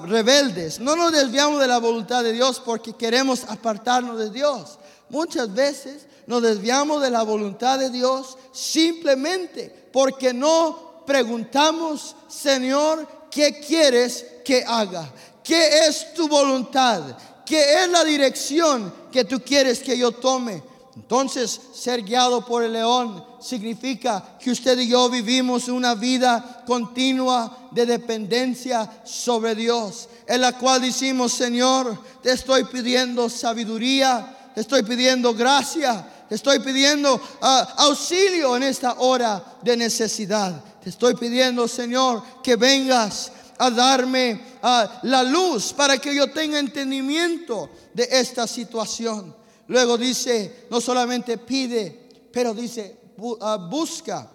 rebeldes. 0.05 0.79
No 0.79 0.95
nos 0.97 1.13
desviamos 1.13 1.61
de 1.61 1.67
la 1.67 1.79
voluntad 1.79 2.23
de 2.23 2.33
Dios 2.33 2.61
porque 2.65 2.93
queremos 2.93 3.45
apartarnos 3.49 4.19
de 4.19 4.31
Dios. 4.31 4.79
Muchas 5.09 5.53
veces 5.53 6.07
nos 6.27 6.43
desviamos 6.43 7.01
de 7.01 7.11
la 7.11 7.23
voluntad 7.23 7.79
de 7.79 7.89
Dios 7.89 8.37
simplemente 8.53 9.89
porque 9.93 10.35
no 10.35 11.03
preguntamos, 11.07 12.17
Señor, 12.29 13.09
¿qué 13.31 13.61
quieres 13.61 14.27
que 14.45 14.63
haga? 14.67 15.11
¿Qué 15.43 15.87
es 15.87 16.13
tu 16.13 16.29
voluntad? 16.29 17.03
¿Qué 17.47 17.83
es 17.83 17.89
la 17.89 18.05
dirección 18.05 18.93
que 19.11 19.25
tú 19.25 19.41
quieres 19.41 19.81
que 19.81 19.97
yo 19.97 20.13
tome? 20.13 20.63
Entonces, 20.97 21.61
ser 21.75 22.05
guiado 22.05 22.45
por 22.47 22.63
el 22.63 22.73
león 22.73 23.25
significa 23.41 24.37
que 24.39 24.53
usted 24.53 24.79
y 24.79 24.89
yo 24.89 25.09
vivimos 25.11 25.69
una 25.69 25.95
vida 25.97 26.63
continua 26.67 27.69
de 27.73 27.85
dependencia 27.85 28.89
sobre 29.05 29.57
Dios, 29.57 30.09
en 30.27 30.41
la 30.41 30.57
cual 30.57 30.83
decimos, 30.83 31.33
Señor, 31.33 31.99
te 32.23 32.33
estoy 32.33 32.65
pidiendo 32.65 33.29
sabiduría, 33.29 34.53
te 34.55 34.61
estoy 34.61 34.85
pidiendo 34.85 35.35
gracia, 35.35 36.09
te 36.29 36.37
estoy 36.37 36.61
pidiendo 36.61 37.21
ah, 37.43 37.75
auxilio 37.79 38.57
en 38.57 38.63
esta 38.63 38.95
hora 38.99 39.45
de 39.63 39.77
necesidad. 39.77 40.63
Te 40.83 40.91
estoy 40.91 41.17
pidiendo, 41.17 41.67
Señor, 41.67 42.23
que 42.41 42.55
vengas 42.55 43.33
a 43.59 43.69
darme 43.71 44.41
ah, 44.63 45.01
la 45.03 45.25
luz 45.25 45.73
para 45.73 45.99
que 45.99 46.15
yo 46.15 46.31
tenga 46.31 46.59
entendimiento 46.59 47.69
de 47.93 48.09
esta 48.13 48.47
situación. 48.47 49.44
Luego 49.69 49.97
dice, 49.97 50.67
no 50.71 50.81
solamente 50.81 51.39
pide, 51.39 52.29
pero 52.33 52.53
dice, 52.55 52.99
ah, 53.41 53.57
busca. 53.57 54.31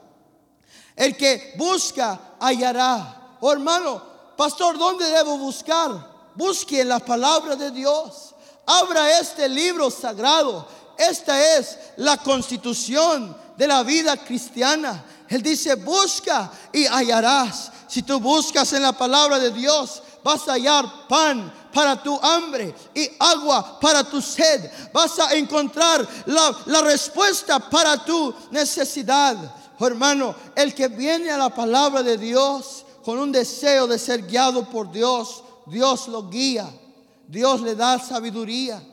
El 0.95 1.15
que 1.15 1.53
busca, 1.57 2.35
hallará. 2.39 3.37
Oh 3.39 3.51
hermano, 3.51 4.03
pastor, 4.35 4.77
¿dónde 4.77 5.05
debo 5.05 5.37
buscar? 5.37 6.31
Busque 6.35 6.81
en 6.81 6.89
la 6.89 6.99
palabra 6.99 7.55
de 7.55 7.71
Dios. 7.71 8.35
Abra 8.65 9.19
este 9.19 9.47
libro 9.49 9.89
sagrado 9.89 10.79
esta 10.99 11.57
es 11.57 11.77
la 11.95 12.17
constitución 12.17 13.33
de 13.55 13.67
la 13.67 13.83
vida 13.83 14.17
cristiana. 14.17 15.05
Él 15.29 15.41
dice, 15.41 15.75
busca 15.75 16.51
y 16.73 16.85
hallarás. 16.85 17.71
Si 17.87 18.03
tú 18.03 18.19
buscas 18.19 18.73
en 18.73 18.81
la 18.83 18.91
palabra 18.91 19.39
de 19.39 19.51
Dios, 19.51 20.03
vas 20.23 20.47
a 20.47 20.53
hallar 20.53 21.07
pan 21.07 21.51
para 21.73 22.01
tu 22.01 22.17
hambre 22.21 22.73
y 22.93 23.09
agua 23.19 23.79
para 23.79 24.03
tu 24.03 24.21
sed. 24.21 24.69
Vas 24.93 25.19
a 25.19 25.33
encontrar 25.35 26.07
la, 26.25 26.81
respuesta 26.81 27.59
para 27.59 28.03
tu 28.03 28.33
necesidad. 28.51 29.37
Hermano, 29.79 30.35
el 30.55 30.73
que 30.73 30.87
viene 30.87 31.31
a 31.31 31.37
la 31.37 31.49
palabra 31.49 32.03
de 32.03 32.17
Dios 32.17 32.85
con 33.03 33.17
un 33.17 33.31
deseo 33.31 33.87
de 33.87 33.97
ser 33.97 34.25
guiado 34.25 34.69
por 34.69 34.91
Dios, 34.91 35.43
Dios 35.65 36.07
lo 36.07 36.29
guía. 36.29 36.69
Dios 37.27 37.61
le 37.61 37.75
da 37.75 37.99
sabiduría. 37.99 38.83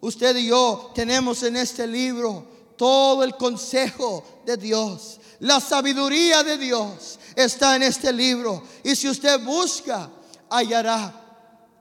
Usted 0.00 0.36
y 0.36 0.48
yo 0.48 0.90
tenemos 0.94 1.42
en 1.44 1.56
este 1.56 1.86
libro 1.86 2.44
todo 2.76 3.22
el 3.22 3.36
consejo 3.36 4.24
de 4.44 4.56
Dios. 4.56 5.20
La 5.40 5.60
sabiduría 5.60 6.42
de 6.42 6.58
Dios 6.58 7.18
está 7.34 7.76
en 7.76 7.84
este 7.84 8.12
libro. 8.12 8.62
Y 8.82 8.96
si 8.96 9.08
usted 9.08 9.40
busca, 9.44 10.10
hallará. 10.50 11.20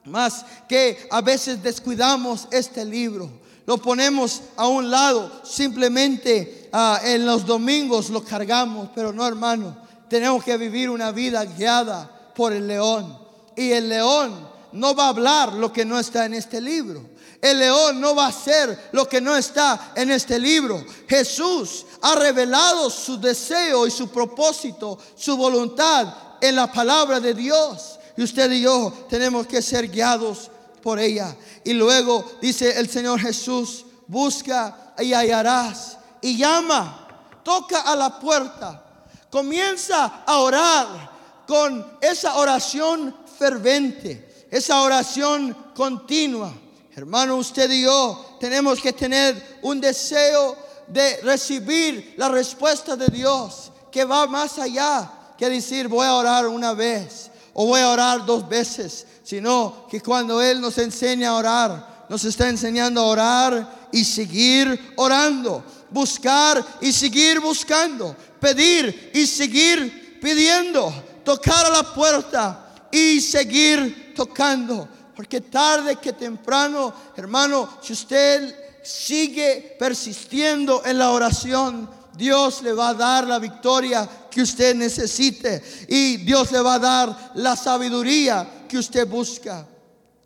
Más 0.06 0.46
que 0.68 1.08
a 1.10 1.22
veces 1.22 1.64
descuidamos 1.64 2.48
este 2.52 2.84
libro. 2.84 3.30
Lo 3.66 3.78
ponemos 3.78 4.42
a 4.58 4.68
un 4.68 4.92
lado. 4.92 5.42
Simplemente 5.46 6.70
ah, 6.74 7.00
en 7.04 7.26
los 7.26 7.46
domingos 7.46 8.10
lo 8.10 8.24
cargamos. 8.24 8.90
Pero 8.94 9.14
no, 9.14 9.26
hermano. 9.26 9.78
Tenemos 10.10 10.44
que 10.44 10.58
vivir 10.58 10.90
una 10.90 11.12
vida 11.12 11.46
guiada 11.46 12.32
por 12.36 12.52
el 12.54 12.68
león. 12.68 13.18
Y 13.56 13.72
el 13.72 13.90
león 13.90 14.54
no 14.74 14.94
va 14.94 15.06
a 15.06 15.10
hablar 15.10 15.54
lo 15.54 15.72
que 15.72 15.86
no 15.86 16.00
está 16.00 16.26
en 16.26 16.34
este 16.34 16.60
libro. 16.60 17.14
El 17.42 17.60
león 17.60 18.00
no 18.00 18.16
va 18.16 18.26
a 18.26 18.30
hacer 18.30 18.90
lo 18.94 19.08
que 19.08 19.20
no 19.20 19.36
está 19.36 19.92
en 19.96 20.12
este 20.12 20.40
libro. 20.40 20.84
Jesús 21.08 21.86
ha 22.02 22.16
revelado 22.16 22.90
su 22.90 23.20
deseo 23.20 23.86
y 23.86 23.92
su 23.92 24.10
propósito, 24.10 24.98
su 25.16 25.36
voluntad 25.36 26.08
en 26.40 26.56
la 26.56 26.72
palabra 26.72 27.20
de 27.20 27.34
Dios. 27.34 28.00
Y 28.16 28.24
usted 28.24 28.52
y 28.52 28.62
yo 28.62 28.94
tenemos 29.10 29.48
que 29.48 29.62
ser 29.62 29.90
guiados 29.90 30.52
por 30.82 31.00
ella. 31.00 31.36
Y 31.64 31.74
luego 31.74 32.24
dice 32.42 32.80
el 32.80 32.90
Señor 32.90 33.20
Jesús, 33.20 33.86
busca 34.08 34.94
y 35.00 35.14
hallarás. 35.14 35.98
Y 36.22 36.38
llama, 36.38 37.08
toca 37.44 37.82
a 37.82 37.96
la 37.96 38.20
puerta. 38.20 38.84
Comienza 39.30 40.24
a 40.26 40.38
orar 40.38 41.12
con 41.48 41.98
esa 42.02 42.36
oración 42.36 43.16
fervente, 43.38 44.48
esa 44.52 44.82
oración 44.82 45.72
continua. 45.76 46.54
Hermano, 46.96 47.38
usted 47.38 47.70
y 47.72 47.82
yo 47.82 48.38
tenemos 48.40 48.80
que 48.80 48.94
tener 48.94 49.60
un 49.64 49.82
deseo 49.82 50.56
de 50.88 51.18
recibir 51.24 52.14
la 52.18 52.30
respuesta 52.30 52.96
de 52.96 53.08
Dios 53.08 53.72
que 53.92 54.06
va 54.06 54.28
más 54.28 54.60
allá 54.60 55.12
que 55.38 55.50
decir 55.50 55.88
voy 55.88 56.06
a 56.06 56.16
orar 56.16 56.48
una 56.48 56.74
vez 56.74 57.32
o 57.54 57.68
voy 57.68 57.82
a 57.82 57.90
orar 57.90 58.26
dos 58.26 58.48
veces, 58.48 59.06
sino 59.24 59.88
que 59.90 60.02
cuando 60.02 60.42
Él 60.42 60.60
nos 60.60 60.78
enseña 60.78 61.30
a 61.30 61.36
orar, 61.36 62.06
nos 62.10 62.26
está 62.26 62.50
enseñando 62.50 63.02
a 63.02 63.06
orar 63.06 63.90
y 63.92 64.04
seguir 64.04 64.94
orando, 64.98 65.64
buscar 65.90 66.64
y 66.82 66.92
seguir 66.92 67.40
buscando, 67.40 68.16
pedir 68.40 69.12
y 69.14 69.26
seguir 69.28 70.20
pidiendo, 70.22 70.92
tocar 71.24 71.66
a 71.68 71.70
la 71.70 71.94
puerta 71.94 72.88
y 72.92 73.22
seguir 73.22 74.14
tocando. 74.16 74.88
Porque 75.16 75.42
tarde 75.42 75.98
que 75.98 76.14
temprano, 76.14 76.94
hermano, 77.16 77.70
si 77.82 77.94
usted 77.94 78.56
sigue 78.84 79.76
persistiendo 79.80 80.84
en 80.86 80.98
la 80.98 81.12
oración, 81.12 81.90
Dios 82.16 82.62
le 82.62 82.74
va 82.74 82.90
a 82.90 82.94
dar 82.94 83.28
la 83.28 83.40
victoria 83.40 84.08
que 84.34 84.42
usted 84.42 84.76
necesite 84.76 85.62
y 85.88 86.18
Dios 86.18 86.52
le 86.52 86.60
va 86.60 86.76
a 86.76 86.80
dar 86.80 87.32
la 87.36 87.56
sabiduría 87.56 88.66
que 88.68 88.80
usted 88.80 89.08
busca. 89.08 89.68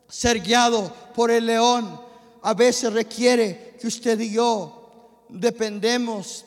Ser 0.08 0.40
guiado 0.40 0.94
por 1.14 1.30
el 1.30 1.46
león 1.46 2.00
a 2.42 2.54
veces 2.54 2.94
requiere 2.94 3.76
que 3.80 3.88
usted 3.88 4.18
y 4.22 4.32
yo 4.32 5.26
dependemos 5.28 6.46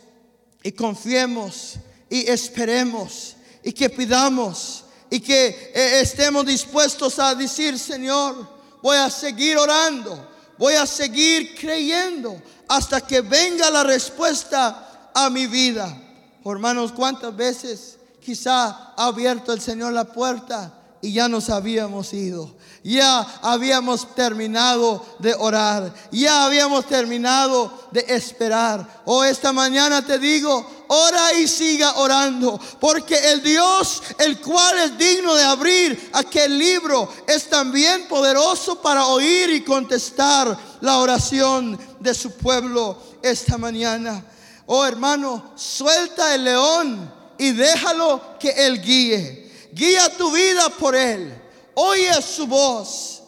y 0.63 0.73
confiemos 0.73 1.75
y 2.09 2.27
esperemos 2.31 3.37
y 3.63 3.73
que 3.73 3.91
pidamos 3.91 4.85
y 5.11 5.21
que 5.21 5.73
eh, 5.75 6.01
estemos 6.01 6.47
dispuestos 6.47 7.19
a 7.19 7.35
decir, 7.35 7.79
Señor, 7.79 8.49
voy 8.83 8.97
a 8.97 9.11
seguir 9.11 9.59
orando, 9.59 10.29
voy 10.57 10.75
a 10.75 10.87
seguir 10.87 11.55
creyendo 11.55 12.41
hasta 12.69 13.03
que 13.03 13.21
venga 13.21 13.71
la 13.71 13.85
respuesta 13.85 15.11
a 15.15 15.29
mi 15.29 15.47
vida. 15.47 16.10
Hermanos, 16.45 16.93
¿cuántas 16.93 17.35
veces 17.37 17.99
quizá 18.25 18.95
ha 18.97 19.07
abierto 19.07 19.53
el 19.53 19.61
Señor 19.61 19.93
la 19.93 20.05
puerta 20.05 20.73
y 21.03 21.13
ya 21.13 21.29
nos 21.29 21.51
habíamos 21.51 22.13
ido? 22.13 22.55
Ya 22.83 23.21
habíamos 23.43 24.15
terminado 24.15 25.05
de 25.19 25.35
orar. 25.35 25.93
Ya 26.11 26.45
habíamos 26.47 26.87
terminado 26.87 27.89
de 27.91 28.05
esperar. 28.09 29.03
Oh, 29.05 29.23
esta 29.23 29.53
mañana 29.53 30.05
te 30.05 30.19
digo, 30.19 30.67
ora 30.89 31.35
y 31.35 31.47
siga 31.47 31.97
orando. 31.97 32.59
Porque 32.81 33.33
el 33.33 33.43
Dios, 33.43 34.03
el 34.19 34.41
cual 34.41 34.79
es 34.79 34.97
digno 34.97 35.35
de 35.35 35.45
abrir 35.45 36.11
aquel 36.15 36.59
libro, 36.59 37.13
es 37.27 37.51
también 37.51 38.09
poderoso 38.09 38.81
para 38.81 39.07
oír 39.07 39.51
y 39.51 39.63
contestar 39.63 40.57
la 40.81 40.99
oración 40.99 41.79
de 41.99 42.15
su 42.15 42.33
pueblo 42.33 42.97
esta 43.23 43.59
mañana. 43.59 44.25
Oh 44.73 44.85
hermano, 44.85 45.53
suelta 45.57 46.35
el 46.35 46.45
león 46.45 47.13
y 47.39 47.51
déjalo 47.53 48.39
que 48.39 48.51
él 48.51 48.81
guíe. 48.81 49.51
Guía 49.73 50.17
tu 50.17 50.31
vida 50.31 50.69
por 50.69 50.95
él 50.95 51.41
oye 51.75 52.11
su 52.23 52.47
voz 52.47 53.23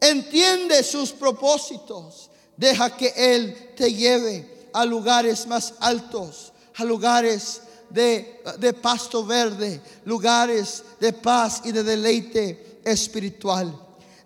entiende 0.00 0.82
sus 0.82 1.12
propósitos. 1.12 2.30
Deja 2.56 2.94
que 2.96 3.12
Él 3.16 3.72
te 3.76 3.92
lleve 3.92 4.68
a 4.72 4.84
lugares 4.84 5.46
más 5.46 5.74
altos, 5.80 6.52
a 6.76 6.84
lugares 6.84 7.62
de, 7.88 8.42
de 8.58 8.72
pasto 8.72 9.24
verde, 9.24 9.80
lugares 10.04 10.82
de 11.00 11.12
paz 11.12 11.62
y 11.64 11.72
de 11.72 11.82
deleite 11.82 12.80
espiritual. 12.84 13.74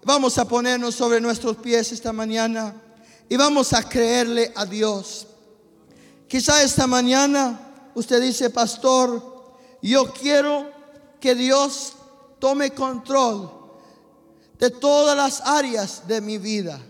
Vamos 0.02 0.38
a 0.38 0.46
ponernos 0.46 0.94
sobre 0.94 1.20
nuestros 1.20 1.56
pies 1.58 1.92
esta 1.92 2.12
mañana 2.12 2.74
y 3.28 3.36
vamos 3.36 3.72
a 3.72 3.88
creerle 3.88 4.52
a 4.54 4.64
Dios. 4.64 5.26
Quizá 6.28 6.62
esta 6.62 6.86
mañana 6.86 7.90
usted 7.94 8.20
dice, 8.20 8.50
pastor, 8.50 9.22
yo 9.80 10.12
quiero 10.12 10.70
que 11.20 11.34
Dios 11.34 11.92
tome 12.38 12.70
control 12.72 13.50
de 14.58 14.70
todas 14.70 15.16
las 15.16 15.40
áreas 15.40 16.06
de 16.06 16.20
mi 16.20 16.38
vida. 16.38 16.80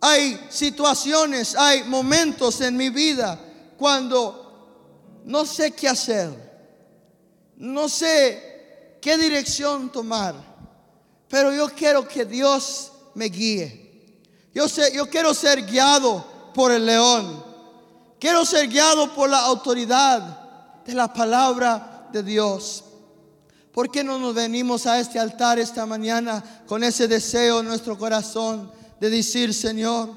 Hay 0.00 0.38
situaciones, 0.50 1.54
hay 1.56 1.84
momentos 1.84 2.60
en 2.60 2.76
mi 2.76 2.90
vida 2.90 3.38
cuando 3.76 5.20
no 5.24 5.44
sé 5.44 5.72
qué 5.72 5.88
hacer, 5.88 6.30
no 7.56 7.88
sé 7.88 8.96
qué 9.00 9.18
dirección 9.18 9.90
tomar, 9.90 10.34
pero 11.28 11.52
yo 11.52 11.68
quiero 11.70 12.06
que 12.06 12.24
Dios 12.24 12.92
me 13.14 13.26
guíe. 13.26 13.80
Yo, 14.54 14.68
sé, 14.68 14.92
yo 14.94 15.08
quiero 15.08 15.32
ser 15.32 15.64
guiado 15.64 16.52
por 16.54 16.72
el 16.72 16.86
león, 16.86 17.44
quiero 18.20 18.44
ser 18.44 18.68
guiado 18.68 19.12
por 19.14 19.28
la 19.28 19.40
autoridad 19.40 20.82
de 20.84 20.94
la 20.94 21.12
palabra 21.12 22.08
de 22.12 22.22
Dios. 22.22 22.84
¿Por 23.72 23.90
qué 23.90 24.04
no 24.04 24.18
nos 24.18 24.34
venimos 24.34 24.86
a 24.86 25.00
este 25.00 25.18
altar 25.18 25.58
esta 25.58 25.86
mañana 25.86 26.44
con 26.66 26.84
ese 26.84 27.08
deseo 27.08 27.60
en 27.60 27.66
nuestro 27.66 27.96
corazón 27.96 28.70
de 29.00 29.08
decir, 29.08 29.54
Señor, 29.54 30.10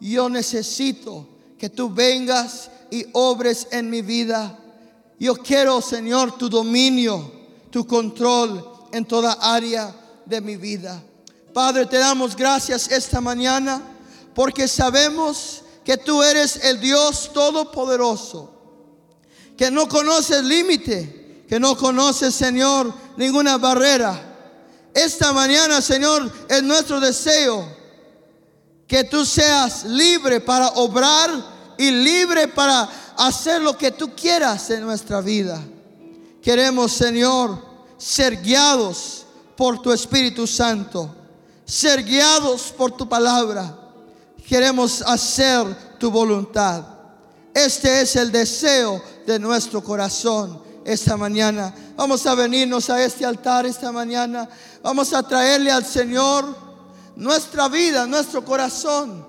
yo 0.00 0.28
necesito 0.28 1.26
que 1.58 1.70
tú 1.70 1.92
vengas 1.92 2.70
y 2.90 3.06
obres 3.12 3.68
en 3.70 3.88
mi 3.88 4.02
vida? 4.02 4.58
Yo 5.18 5.36
quiero, 5.36 5.80
Señor, 5.80 6.36
tu 6.36 6.48
dominio, 6.48 7.32
tu 7.70 7.86
control 7.86 8.68
en 8.92 9.04
toda 9.04 9.38
área 9.40 9.94
de 10.26 10.40
mi 10.40 10.56
vida. 10.56 11.02
Padre, 11.54 11.86
te 11.86 11.98
damos 11.98 12.36
gracias 12.36 12.90
esta 12.90 13.20
mañana 13.20 13.80
porque 14.34 14.68
sabemos 14.68 15.62
que 15.86 15.96
tú 15.96 16.22
eres 16.22 16.64
el 16.64 16.80
Dios 16.80 17.30
todopoderoso, 17.32 18.52
que 19.56 19.70
no 19.70 19.88
conoces 19.88 20.44
límite 20.44 21.16
que 21.48 21.60
no 21.60 21.76
conoce, 21.76 22.30
Señor, 22.32 22.92
ninguna 23.16 23.56
barrera. 23.56 24.20
Esta 24.92 25.32
mañana, 25.32 25.80
Señor, 25.80 26.30
es 26.48 26.62
nuestro 26.62 27.00
deseo 27.00 27.66
que 28.86 29.04
tú 29.04 29.24
seas 29.24 29.84
libre 29.84 30.40
para 30.40 30.68
obrar 30.68 31.30
y 31.78 31.90
libre 31.90 32.48
para 32.48 32.88
hacer 33.16 33.60
lo 33.62 33.76
que 33.76 33.90
tú 33.90 34.14
quieras 34.14 34.70
en 34.70 34.82
nuestra 34.82 35.20
vida. 35.20 35.60
Queremos, 36.42 36.92
Señor, 36.92 37.64
ser 37.98 38.42
guiados 38.42 39.24
por 39.56 39.80
tu 39.82 39.92
Espíritu 39.92 40.46
Santo, 40.46 41.14
ser 41.64 42.02
guiados 42.02 42.72
por 42.76 42.92
tu 42.92 43.08
palabra. 43.08 43.85
Queremos 44.46 45.02
hacer 45.02 45.98
tu 45.98 46.10
voluntad. 46.10 46.84
Este 47.52 48.02
es 48.02 48.14
el 48.14 48.30
deseo 48.30 49.02
de 49.26 49.38
nuestro 49.40 49.82
corazón 49.82 50.62
esta 50.84 51.16
mañana. 51.16 51.74
Vamos 51.96 52.24
a 52.26 52.34
venirnos 52.36 52.88
a 52.88 53.02
este 53.02 53.24
altar 53.24 53.66
esta 53.66 53.90
mañana. 53.90 54.48
Vamos 54.82 55.12
a 55.12 55.22
traerle 55.24 55.72
al 55.72 55.84
Señor 55.84 56.56
nuestra 57.16 57.68
vida, 57.68 58.06
nuestro 58.06 58.44
corazón, 58.44 59.26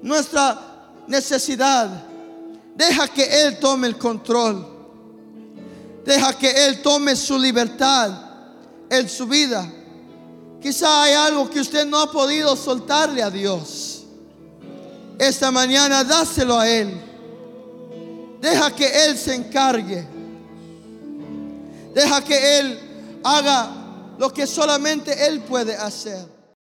nuestra 0.00 0.60
necesidad. 1.08 2.04
Deja 2.76 3.08
que 3.08 3.24
Él 3.44 3.58
tome 3.58 3.88
el 3.88 3.98
control. 3.98 4.64
Deja 6.04 6.38
que 6.38 6.66
Él 6.66 6.82
tome 6.82 7.16
su 7.16 7.36
libertad 7.36 8.12
en 8.88 9.08
su 9.08 9.26
vida. 9.26 9.68
Quizá 10.60 11.02
hay 11.02 11.14
algo 11.14 11.50
que 11.50 11.60
usted 11.60 11.84
no 11.84 11.98
ha 11.98 12.12
podido 12.12 12.54
soltarle 12.54 13.24
a 13.24 13.30
Dios. 13.30 13.91
Esta 15.22 15.52
mañana 15.52 16.02
dáselo 16.02 16.58
a 16.58 16.68
Él. 16.68 17.00
Deja 18.40 18.74
que 18.74 19.06
Él 19.06 19.16
se 19.16 19.36
encargue. 19.36 20.04
Deja 21.94 22.24
que 22.24 22.58
Él 22.58 23.20
haga 23.22 23.70
lo 24.18 24.32
que 24.32 24.48
solamente 24.48 25.28
Él 25.28 25.40
puede 25.42 25.76
hacer. 25.76 26.26